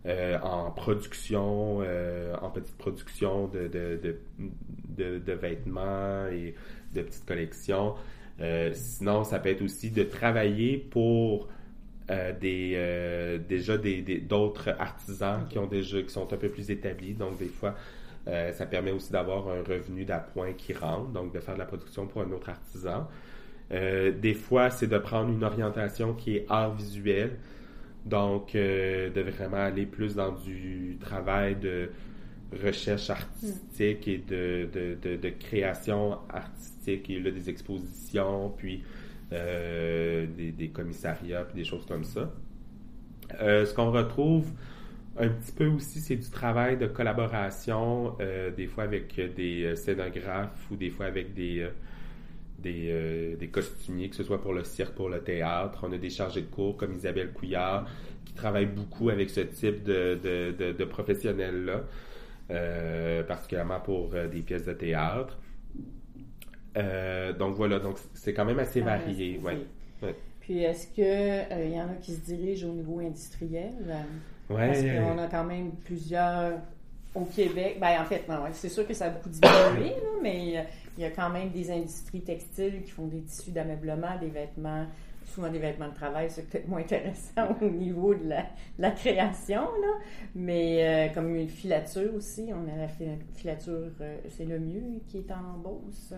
[0.05, 6.55] euh, en production, euh, en petite production de, de, de, vêtements et
[6.93, 7.95] de petites collections.
[8.73, 11.49] sinon, ça peut être aussi de travailler pour
[12.39, 17.37] des déjà des d'autres artisans qui ont déjà qui sont un peu plus établis donc
[17.37, 17.75] des fois
[18.27, 21.65] euh, ça permet aussi d'avoir un revenu d'appoint qui rentre, donc de faire de la
[21.65, 23.07] production pour un autre artisan.
[23.71, 27.37] Euh, des fois, c'est de prendre une orientation qui est art visuel,
[28.05, 31.89] donc euh, de vraiment aller plus dans du travail de
[32.63, 38.83] recherche artistique et de, de, de, création artistique et là, des expositions, puis
[39.31, 42.31] des, des, commissariats, puis des choses comme ça.
[43.37, 44.49] ce qu'on retrouve
[45.19, 49.75] un petit peu aussi, c'est du travail de collaboration, euh, des fois avec des euh,
[49.75, 51.67] scénographes ou des fois avec des,
[52.65, 55.79] euh, des, des, costumiers, que ce soit pour le cirque, pour le théâtre.
[55.83, 57.87] On a des chargés de cours comme Isabelle Couillard
[58.25, 64.73] qui travaillent beaucoup avec ce type de, de, de, professionnels-là, particulièrement pour des pièces de
[64.73, 65.37] théâtre.
[67.39, 69.39] donc voilà, donc c'est quand même assez ah, varié.
[69.39, 69.65] Ouais.
[70.41, 73.73] Puis est-ce qu'il y en a qui se dirigent au niveau industriel?
[74.47, 76.59] Parce qu'on a quand même plusieurs
[77.15, 77.77] au Québec?
[77.79, 80.67] Ben, en fait, non, c'est sûr que ça a beaucoup diminué, mais
[80.97, 84.85] il y a quand même des industries textiles qui font des tissus d'ameublement, des vêtements,
[85.25, 88.29] souvent des vêtements de travail, c'est peut-être moins intéressant au niveau de
[88.79, 89.93] la, création, là.
[90.35, 92.87] mais euh, comme une filature aussi, on a la
[93.35, 96.13] filature, euh, c'est le mieux qui est en Beauce.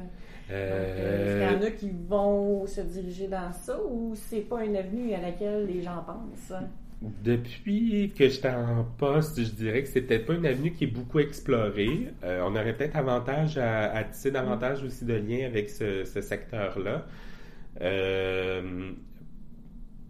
[0.52, 4.64] Euh, est-ce qu'il y en a qui vont se diriger dans ça ou c'est pas
[4.64, 6.54] une avenue à laquelle les gens pensent?
[7.02, 10.88] Depuis que j'étais en poste, je dirais que c'est peut-être pas une avenue qui est
[10.88, 12.10] beaucoup explorée.
[12.26, 17.06] Euh, on aurait peut-être avantage à, tisser davantage aussi de liens avec ce, secteur-là.
[17.80, 18.92] Euh,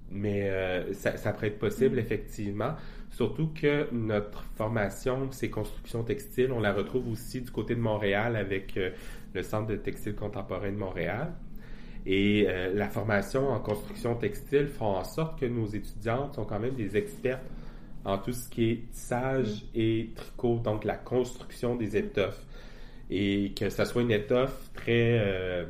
[0.10, 2.74] mais euh, ça, ça, pourrait être possible, effectivement.
[3.12, 6.52] Surtout que notre formation, c'est construction textile.
[6.52, 8.80] On la retrouve aussi du côté de Montréal avec
[9.34, 11.34] le Centre de textile contemporain de Montréal.
[12.06, 16.60] Et euh, la formation en construction textile font en sorte que nos étudiantes sont quand
[16.60, 17.44] même des expertes
[18.06, 19.68] en tout ce qui est tissage mm.
[19.76, 22.46] et tricot, donc la construction des étoffes.
[23.10, 25.66] Et que ça soit une étoffe très, euh,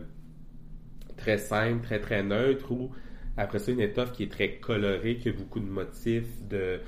[1.17, 2.91] très simple, très, très neutre, ou
[3.37, 6.79] après ça, une étoffe qui est très colorée, qui a beaucoup de motifs, de,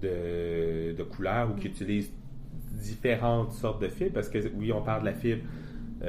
[0.00, 2.12] de, de couleurs ou qui utilisent
[2.80, 5.42] différentes sortes de fibres, parce que oui, on parle de la fibre,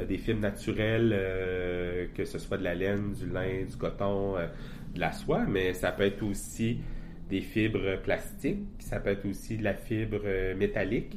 [0.08, 4.48] des fibres naturelles, euh, que ce soit de la laine, du lin, du coton, euh,
[4.94, 6.80] de la soie, mais ça peut être aussi
[7.30, 10.22] des fibres plastiques, ça peut être aussi de la fibre
[10.58, 11.16] métallique,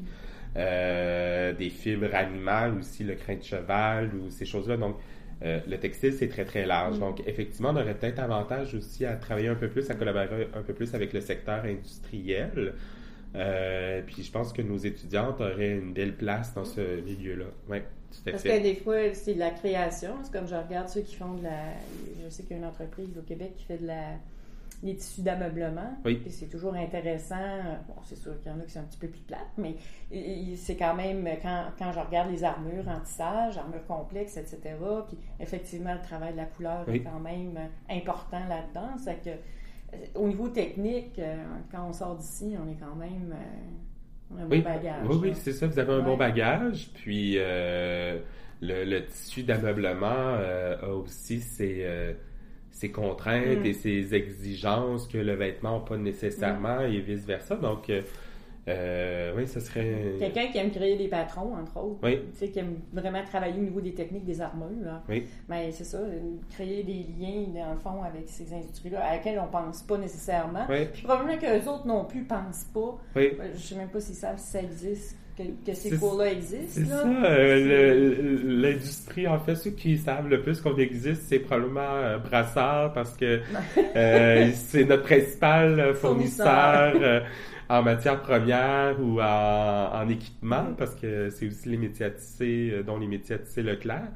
[0.54, 4.76] des fibres animales aussi, le crin de cheval ou ces choses-là.
[4.76, 4.96] Donc,
[5.40, 6.98] le textile, c'est très, très large.
[6.98, 10.60] Donc, effectivement, on aurait peut-être avantage aussi à travailler un peu plus, à collaborer un
[10.60, 12.74] peu plus avec le secteur industriel.
[13.34, 17.46] Euh, puis je pense que nos étudiantes auraient une belle place dans ce milieu-là.
[17.70, 17.80] À
[18.24, 20.14] Parce que des fois, c'est de la création.
[20.22, 21.74] C'est comme je regarde ceux qui font de la.
[22.24, 24.16] Je sais qu'il y a une entreprise au Québec qui fait de la
[24.82, 25.96] des tissus d'ameublement.
[26.04, 26.16] Oui.
[26.16, 27.36] Puis c'est toujours intéressant.
[27.86, 29.76] Bon, c'est sûr qu'il y en a qui sont un petit peu plus plates, mais
[30.56, 34.58] c'est quand même, quand, quand je regarde les armures en tissage, armures complexes, etc.,
[35.06, 37.56] puis effectivement, le travail de la couleur est quand même
[37.88, 38.96] important là-dedans.
[38.98, 39.30] C'est que
[40.14, 41.36] au niveau technique, euh,
[41.70, 43.36] quand on sort d'ici, on est quand même euh,
[44.40, 45.06] un bon bagage.
[45.08, 45.66] Oui, oui, c'est ça.
[45.66, 46.90] Vous avez un bon bagage.
[46.94, 48.18] Puis euh,
[48.60, 52.14] le, tissu d'ameublement a aussi ses,
[52.70, 53.66] ses contraintes mm.
[53.66, 56.92] et ses exigences que le vêtement n'a pas nécessairement mm.
[56.92, 57.56] et vice-versa.
[57.56, 57.90] Donc,
[58.68, 60.14] euh, oui, ce serait.
[60.20, 61.98] Quelqu'un qui aime créer des patrons, entre autres.
[62.02, 62.20] Oui.
[62.32, 65.00] Tu sais, qui aime vraiment travailler au niveau des techniques des armures.
[65.08, 65.26] Oui.
[65.48, 65.98] Mais c'est ça,
[66.50, 69.98] créer des liens, dans le fond, avec ces industries-là, à laquelle on ne pense pas
[69.98, 70.66] nécessairement.
[70.68, 70.86] Oui.
[70.92, 72.98] Puis probablement que les autres non plus ne pensent pas.
[73.16, 73.32] Oui.
[73.40, 75.18] Euh, je ne sais même pas s'ils savent si ça existe.
[75.66, 76.66] Que, ces cours-là existent.
[76.68, 77.06] C'est ça.
[77.06, 83.16] Euh, l'industrie, en fait, ceux qui savent le plus qu'on existe, c'est probablement Brassard parce
[83.16, 83.40] que
[83.94, 87.24] c'est notre principal fournisseur
[87.72, 90.76] en matière première ou en, équipement, mm.
[90.76, 94.08] parce que c'est aussi les métiers à tisser, euh, dont les métiers à tisser Leclerc.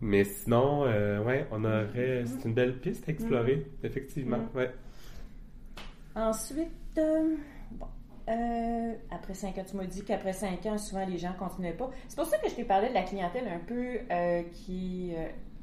[0.00, 2.22] Mais sinon, euh, ouais, on aurait.
[2.22, 2.26] Mm.
[2.26, 3.86] C'est une belle piste à explorer, mm.
[3.86, 4.38] effectivement.
[4.54, 4.70] Ouais.
[6.14, 7.34] Ensuite, euh,
[7.72, 7.86] bon,
[9.10, 11.90] après cinq ans, tu m'as dit qu'après cinq ans, souvent les gens ne continuaient pas.
[12.06, 13.98] C'est pour ça que je t'ai parlé de la clientèle un peu
[14.52, 15.12] qui.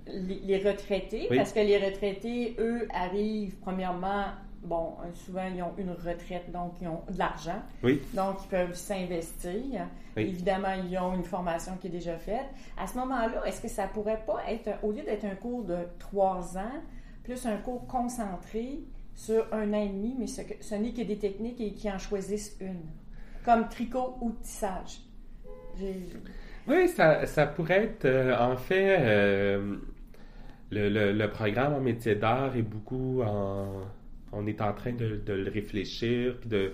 [0.07, 4.25] Les, retraités, parce que les retraités, eux, arrivent premièrement
[4.63, 7.61] bon, euh, souvent, ils ont une retraite, donc ils ont de l'argent.
[7.83, 8.01] Oui.
[8.13, 9.87] Donc, ils peuvent s'investir.
[10.15, 12.45] Évidemment, ils ont une formation qui est déjà faite.
[12.77, 15.77] À ce moment-là, est-ce que ça pourrait pas être, au lieu d'être un cours de
[15.99, 16.81] trois ans,
[17.23, 18.79] plus un cours concentré
[19.15, 21.97] sur un an et demi, mais ce, ce n'est que des techniques et qui en
[21.97, 22.81] choisissent une,
[23.45, 25.01] comme tricot ou tissage?
[26.67, 29.77] Oui, ça, ça, pourrait être, euh, en fait, euh,
[30.69, 33.67] le, le, le, programme en métier d'art est beaucoup en
[34.31, 36.71] on est en train de, le réfléchir, de,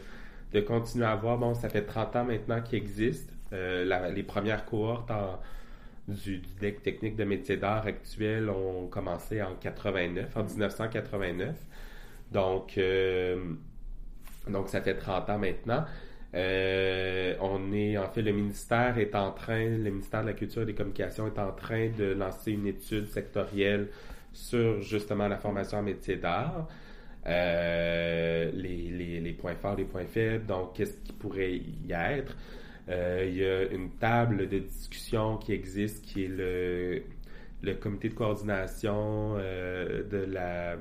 [0.61, 1.37] continuer à voir.
[1.37, 3.31] Bon, ça fait 30 ans maintenant qu'il existe.
[3.53, 5.11] Euh, les premières cohortes
[6.07, 11.55] du, deck technique de métier d'art actuel ont commencé en 89, en 1989.
[12.31, 13.53] Donc, euh,
[14.49, 15.85] donc ça fait 30 ans maintenant.
[16.35, 20.63] Euh, on est, en fait, le ministère est en train, le ministère de la Culture
[20.63, 23.87] et des Communications est en train de lancer une étude sectorielle
[24.33, 26.67] sur justement la formation en métier d'art.
[27.27, 32.35] Euh, les, les, points forts, les points faibles, donc qu'est-ce qui pourrait y être?
[32.89, 37.01] Euh, il y a une table de discussion qui existe, qui est le,
[37.61, 40.75] le comité de coordination euh, de la...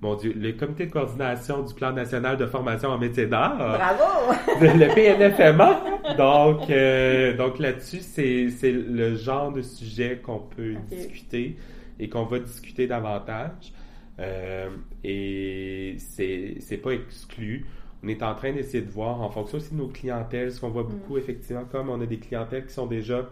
[0.00, 3.56] Mon Dieu, le comité de coordination du plan national de formation en métier d'art.
[3.56, 4.32] Bravo!
[4.60, 6.16] le PNFMA.
[6.16, 11.56] Donc, donc là-dessus, c'est le genre de sujet qu'on peut discuter
[11.98, 13.72] et qu'on va discuter davantage.
[14.20, 14.70] Euh,
[15.02, 17.66] et c'est, c'est pas exclu.
[18.02, 20.70] On est en train d'essayer de voir, en fonction aussi de nos clientèles, ce qu'on
[20.70, 21.18] voit beaucoup, mm.
[21.18, 23.28] effectivement, comme on a des clientèles qui sont déjà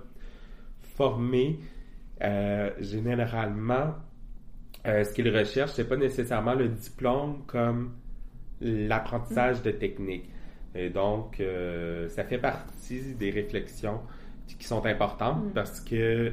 [0.97, 1.59] formées,
[2.23, 3.95] euh, généralement,
[4.87, 7.93] euh, ce qu'ils recherchent, c'est pas nécessairement le diplôme comme
[8.61, 9.63] l'apprentissage mm.
[9.63, 10.29] de technique.
[10.75, 14.01] Et donc, euh, ça fait partie des réflexions
[14.59, 15.53] qui sont importantes mm.
[15.53, 16.33] parce que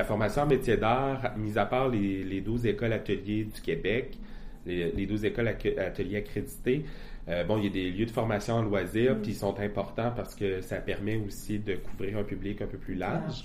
[0.00, 4.16] la formation en métier d'art, mis à part les, les 12 écoles ateliers du Québec,
[4.64, 6.86] les, les 12 écoles ateliers accréditées,
[7.28, 9.20] euh, bon, il y a des lieux de formation en loisirs, mm.
[9.20, 12.78] puis ils sont importants parce que ça permet aussi de couvrir un public un peu
[12.78, 13.44] plus large.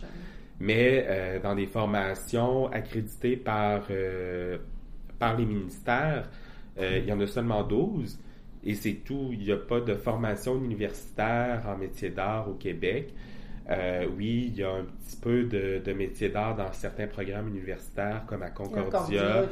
[0.61, 4.57] Mais euh, dans des formations accréditées par, euh,
[5.19, 6.29] par les ministères,
[6.77, 8.17] il y en a seulement 12
[8.63, 9.29] et c'est tout.
[9.31, 13.13] Il n'y a pas de formation universitaire en métier d'art au Québec.
[13.69, 17.47] Euh, oui, il y a un petit peu de, de métier d'art dans certains programmes
[17.47, 19.45] universitaires, comme à Concordia.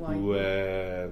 [0.00, 1.08] Où, euh,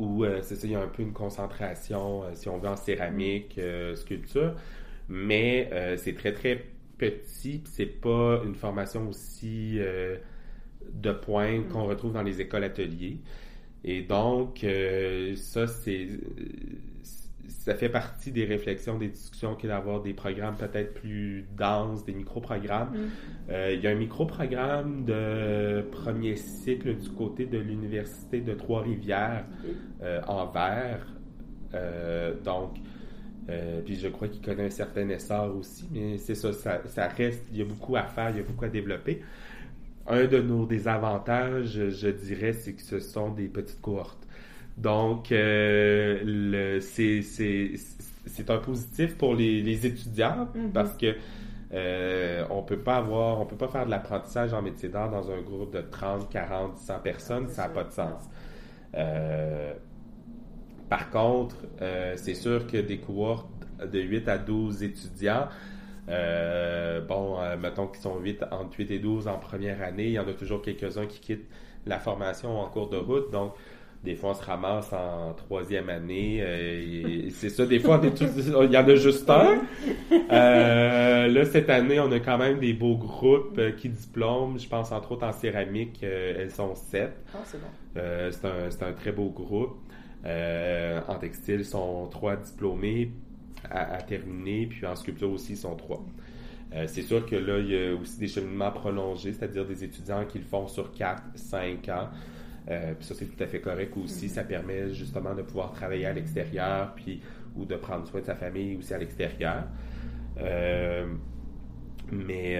[0.00, 3.60] euh, c'est ça, il y a un peu une concentration, si on veut, en céramique,
[3.96, 4.54] sculpture.
[5.08, 6.64] Mais c'est très, très
[6.96, 13.18] petit, c'est pas une formation aussi de pointe qu'on retrouve dans les écoles ateliers.
[13.84, 16.08] Et donc, euh, ça, c'est
[17.68, 22.14] ça fait partie des réflexions, des discussions qu'il d'avoir des programmes peut-être plus denses, des
[22.14, 22.94] micro-programmes.
[22.94, 23.10] Mm.
[23.50, 29.44] Euh, il y a un micro-programme de premier cycle du côté de l'Université de Trois-Rivières
[30.02, 31.06] euh, en vert.
[32.42, 32.78] donc,
[33.84, 37.44] puis je crois qu'il connaît un certain essor aussi, mais c'est ça, ça, ça, reste,
[37.52, 39.20] il y a beaucoup à faire, il y a beaucoup à développer.
[40.06, 44.26] Un de nos désavantages, je dirais, c'est que ce sont des petites cohortes.
[44.78, 50.72] Donc, euh, c'est un positif pour les, étudiants mm-hmm.
[50.72, 51.16] parce que
[51.74, 55.30] euh, on peut pas avoir, on peut pas faire de l'apprentissage en métier d'art dans
[55.30, 58.22] un groupe de 30, 40, 100 personnes, ça n'a pas de sens.
[58.94, 59.74] Euh,
[60.88, 63.48] par contre, euh, c'est sûr que des cohortes
[63.84, 65.48] de 8 à 12 étudiants,
[66.08, 70.12] euh, bon, euh, mettons qu'ils sont 8, entre 8 et 12 en première année, il
[70.12, 71.48] y en a toujours quelques-uns qui quittent
[71.86, 73.30] la formation en cours de route.
[73.30, 73.54] Donc,
[74.04, 76.38] des fois, on se ramasse en troisième année.
[76.40, 79.62] Euh, c'est ça, des fois, il y en a juste un.
[80.30, 84.56] là, cette année, on a quand même des beaux groupes qui diplôment.
[84.58, 87.12] Je pense entre autres en céramique, elles sont sept.
[87.34, 87.66] Ah, c'est bon.
[88.74, 89.78] c'est un, un, très beau groupe.
[90.24, 93.10] en textile, ils sont trois diplômés
[93.70, 96.04] à, terminer, puis en sculpture aussi, ils sont trois.
[96.74, 100.24] Euh, c'est sûr que là, il y a aussi des cheminements prolongés, c'est-à-dire des étudiants
[100.26, 102.08] qui le font sur 4, 5 ans.
[102.70, 104.28] Euh, puis ça, c'est tout à fait correct aussi.
[104.28, 107.20] Ça permet justement de pouvoir travailler à l'extérieur, puis
[107.56, 109.64] ou de prendre soin de sa famille aussi à l'extérieur.
[110.38, 111.06] Euh,
[112.10, 112.58] mais,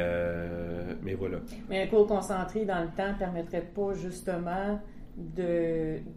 [1.02, 1.38] mais voilà.
[1.68, 4.80] Mais un cours concentré dans le temps permettrait pas justement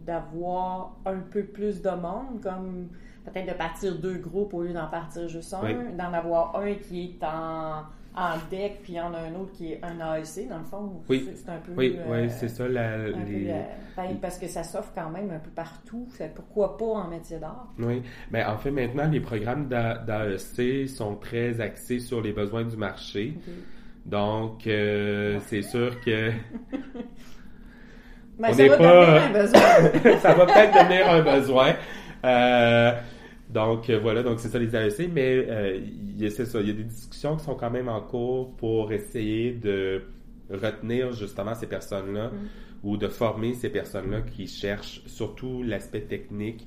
[0.06, 2.88] d'avoir un peu plus de monde, comme
[3.24, 7.04] peut-être de partir deux groupes au lieu d'en partir juste un, d'en avoir un qui
[7.04, 10.48] est en, en deck, puis il y en a un autre qui est un AEC,
[10.48, 11.02] dans le fond.
[11.08, 11.72] Oui, c'est un peu.
[11.76, 12.68] Oui, oui c'est ça.
[12.68, 13.54] La, les...
[13.96, 16.06] Ben, parce que ça s'offre quand même un peu partout.
[16.34, 17.68] Pourquoi pas en métier d'art?
[17.78, 22.76] Oui, mais en fait, maintenant, les programmes d'AEC sont très axés sur les besoins du
[22.76, 23.38] marché.
[24.04, 26.32] Donc, euh, c'est sûr que.
[28.38, 30.18] Mais ça va devenir un besoin.
[30.20, 31.74] ça va peut-être devenir un besoin.
[32.24, 32.92] Euh,
[33.52, 35.80] donc euh, voilà, donc c'est ça les AEC, mais euh,
[36.30, 39.52] c'est ça, il y a des discussions qui sont quand même en cours pour essayer
[39.52, 40.02] de
[40.50, 42.48] retenir justement ces personnes-là mm.
[42.82, 46.66] ou de former ces personnes-là qui cherchent surtout l'aspect technique,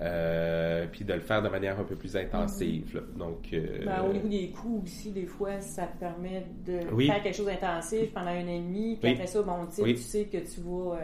[0.00, 3.02] euh, puis de le faire de manière un peu plus intensive.
[3.16, 7.46] Donc, ben, au niveau des coûts aussi, des fois, ça permet de faire quelque chose
[7.46, 10.98] d'intensif pendant un an et demi, puis après ça, bon, tu sais que tu vas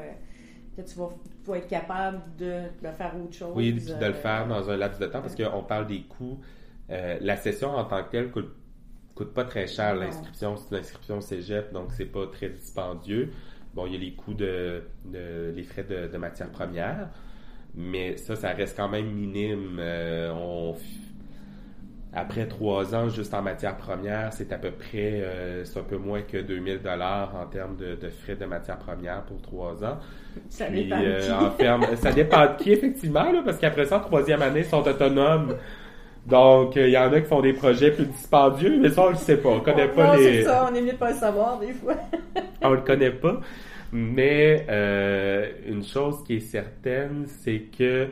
[0.82, 3.52] que tu vas, être capable de, le faire autre chose.
[3.54, 6.40] Oui, de le euh, faire dans un laps de temps parce qu'on parle des coûts.
[6.90, 8.52] Euh, la session en tant que telle coûte,
[9.14, 9.94] coûte pas très cher.
[9.94, 13.32] L'inscription, c'est une inscription cégep, donc c'est pas très dispendieux.
[13.74, 17.08] Bon, il y a les coûts de, les frais de, de matières premières,
[17.74, 19.78] mais ça, ça reste quand même minime.
[19.78, 20.74] Euh, on
[22.12, 25.96] après trois ans, juste en matière première, c'est à peu près, euh, c'est un peu
[25.96, 29.98] moins que 2000 dollars en termes de, frais de matière première pour trois ans.
[30.48, 31.96] Ça dépend de euh, qui.
[32.02, 35.54] ça dépend de qui, effectivement, là, parce qu'après ça, en troisième année, ils sont autonomes.
[36.26, 39.10] Donc, euh, il y en a qui font des projets plus dispendieux, mais ça, on
[39.10, 39.50] le sait pas.
[39.50, 40.24] On connaît pas les...
[40.24, 41.94] c'est ça, on est mieux de pas le savoir, des fois.
[42.62, 43.40] on le connaît pas.
[43.92, 44.66] Mais,
[45.64, 48.08] une chose qui est certaine, c'est que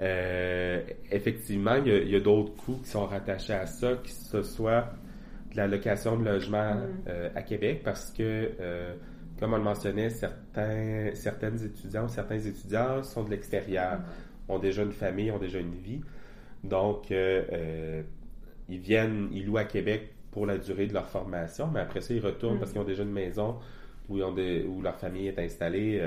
[0.00, 4.90] euh, effectivement, il y a, d'autres coûts qui sont rattachés à ça, que ce soit
[5.52, 6.80] de la location de logement mm.
[7.08, 8.94] euh, à Québec, parce que, euh,
[9.40, 14.52] comme on le mentionnait, certains, certaines étudiants certains étudiants sont de l'extérieur, mm.
[14.52, 16.02] ont déjà une famille, ont déjà une vie.
[16.62, 22.00] Donc, ils viennent, ils louent à Québec pour la durée de leur formation, mais après
[22.00, 22.58] ça, ils retournent mm.
[22.58, 23.56] parce qu'ils ont déjà une maison
[24.08, 24.34] où, ils ont
[24.68, 26.02] où leur famille est installée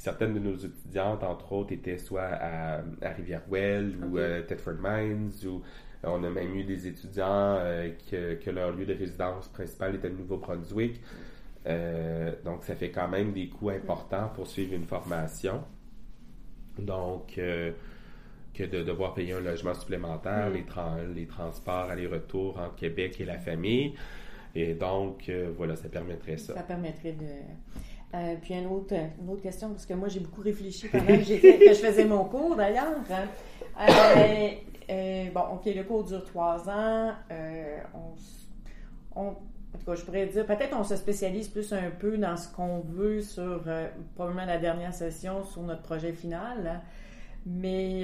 [0.00, 5.60] certaines de nos étudiantes, entre autres, étaient soit à, Rivière-Well ou à Thetford Mines, ou
[6.02, 10.16] on a même eu des étudiants euh, que, leur lieu de résidence principal était le
[10.16, 11.02] Nouveau-Brunswick.
[11.66, 15.62] Euh, donc, ça fait quand même des coûts importants pour suivre une formation.
[16.78, 17.72] Donc, euh,
[18.54, 20.54] que de devoir payer un logement supplémentaire, mm.
[20.54, 23.92] les, les transports aller-retour entre Québec et la famille.
[24.54, 26.54] Et donc, voilà, ça permettrait ça.
[26.54, 27.26] Ça permettrait de
[28.12, 31.22] euh, puis une autre, une autre question, parce que moi, j'ai beaucoup réfléchi pendant que,
[31.22, 32.96] je faisais mon cours, d'ailleurs.
[33.10, 33.28] Hein.
[33.80, 34.48] Euh,
[34.90, 37.12] euh, bon, OK, le cours dure trois ans.
[39.14, 42.36] On, en tout cas, je pourrais dire, peut-être on se spécialise plus un peu dans
[42.36, 43.62] ce qu'on veut sur,
[44.16, 46.66] probablement la dernière session, sur notre projet final.
[46.66, 46.80] Hein.
[47.46, 48.02] Mais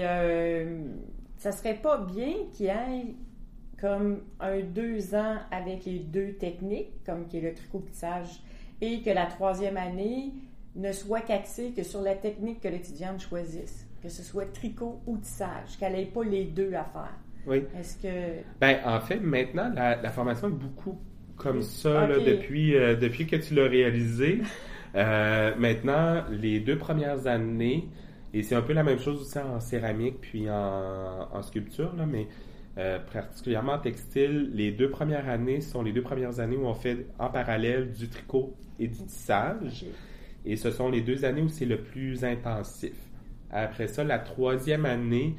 [1.37, 3.15] ça serait pas bien qu'il y ait
[3.81, 8.41] comme un deux ans avec les deux techniques, comme qui est le tricot-tissage
[8.81, 10.33] et que la troisième année,
[10.77, 15.17] ne soit qu'axée que sur la technique que l'étudiante choisisse, que ce soit tricot ou
[15.17, 17.15] tissage, qu'elle n'ait pas les deux à faire.
[17.47, 17.63] Oui.
[17.79, 18.43] Est-ce que...
[18.61, 20.99] Ben, en fait, maintenant, la, formation est beaucoup
[21.37, 24.41] comme ça depuis, euh, depuis que tu l'as réalisé.
[24.95, 27.87] Euh, maintenant, les deux premières années,
[28.33, 32.29] et c'est un peu la même chose aussi en céramique puis en, sculpture, là, mais
[32.79, 36.75] euh, particulièrement en textile, les deux premières années sont les deux premières années où on
[36.75, 39.87] fait en parallèle du tricot et du tissage.
[40.45, 42.95] Et ce sont les deux années où c'est le plus intensif.
[43.51, 45.35] Après ça, la troisième année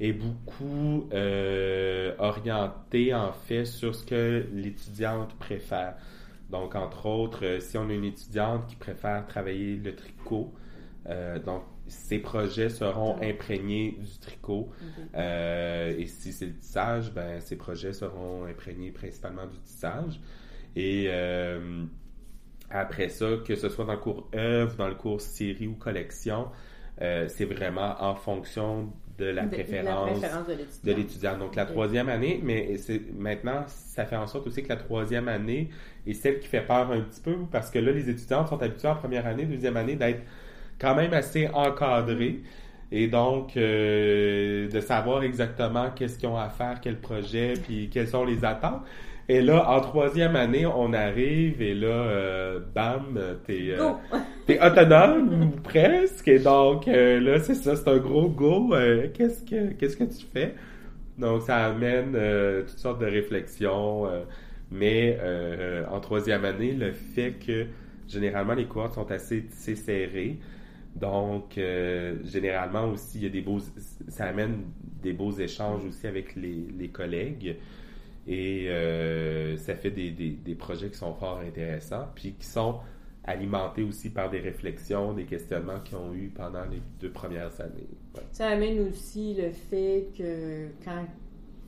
[0.00, 5.96] est beaucoup euh, orientée en fait sur ce que l'étudiante préfère.
[6.50, 10.52] Donc, entre autres, euh, si on a une étudiante qui préfère travailler le tricot,
[11.08, 14.70] euh, donc ces projets seront imprégnés du tricot.
[15.14, 20.20] Euh, et si c'est le tissage, ben, ces projets seront imprégnés principalement du tissage.
[20.76, 21.84] Et euh,
[22.70, 26.48] après ça, que ce soit dans le cours œuvre, dans le cours série ou collection,
[27.00, 30.20] euh, c'est vraiment en fonction de la préférence,
[30.84, 31.36] de l'étudiant.
[31.38, 35.26] Donc la troisième année, mais c'est maintenant, ça fait en sorte aussi que la troisième
[35.26, 35.70] année
[36.06, 38.88] est celle qui fait peur un petit peu parce que là, les étudiants sont habitués
[38.88, 40.22] en première année, deuxième année d'être
[40.80, 42.40] quand même assez encadré.
[42.90, 48.08] Et donc, euh, de savoir exactement qu'est-ce qu'ils ont à faire, quel projet, puis quelles
[48.08, 48.82] sont les attentes.
[49.28, 53.90] Et là, en troisième année, on arrive et là, euh, bam, t'es euh,
[54.48, 56.28] es autonome presque.
[56.28, 58.72] Et donc, là, c'est ça, c'est un gros go.
[59.12, 60.54] qu'est-ce que qu'est-ce que tu fais?
[61.18, 62.12] Donc, ça amène
[62.66, 64.06] toutes sortes de réflexions.
[64.70, 65.18] mais
[65.90, 67.66] en troisième année, le fait que
[68.08, 70.38] généralement les cours sont assez, assez serrées,
[70.96, 73.60] donc, euh, généralement aussi, il y a des beaux,
[74.08, 74.64] ça amène
[75.02, 77.56] des beaux échanges aussi avec les, collègues.
[78.26, 82.80] Et euh, ça fait des, des, projets qui sont fort intéressants, puis qui sont
[83.24, 87.88] alimentés aussi par des réflexions, des questionnements qu'ils ont eu pendant les deux premières années.
[88.32, 91.06] Ça amène aussi le fait que quand,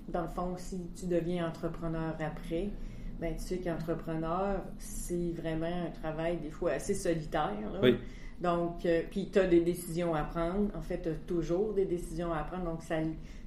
[0.09, 2.71] dans le fond, si tu deviens entrepreneur après,
[3.21, 7.53] ben, tu sais qu'entrepreneur, c'est vraiment un travail des fois assez solitaire.
[7.83, 7.97] Oui.
[8.41, 10.75] Donc, euh, puis tu as des décisions à prendre.
[10.75, 12.65] En fait, tu as toujours des décisions à prendre.
[12.65, 12.97] Donc, ça,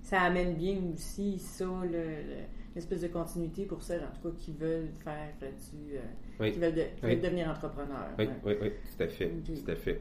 [0.01, 1.65] ça amène bien aussi ça,
[2.75, 5.97] l'espèce de continuité pour ceux, en tout cas, qui veulent faire du.
[5.97, 8.09] Euh, qui veulent, devenir entrepreneur.
[8.19, 9.29] Oui, oui, oui, tout à fait.
[9.29, 9.99] Tout à fait.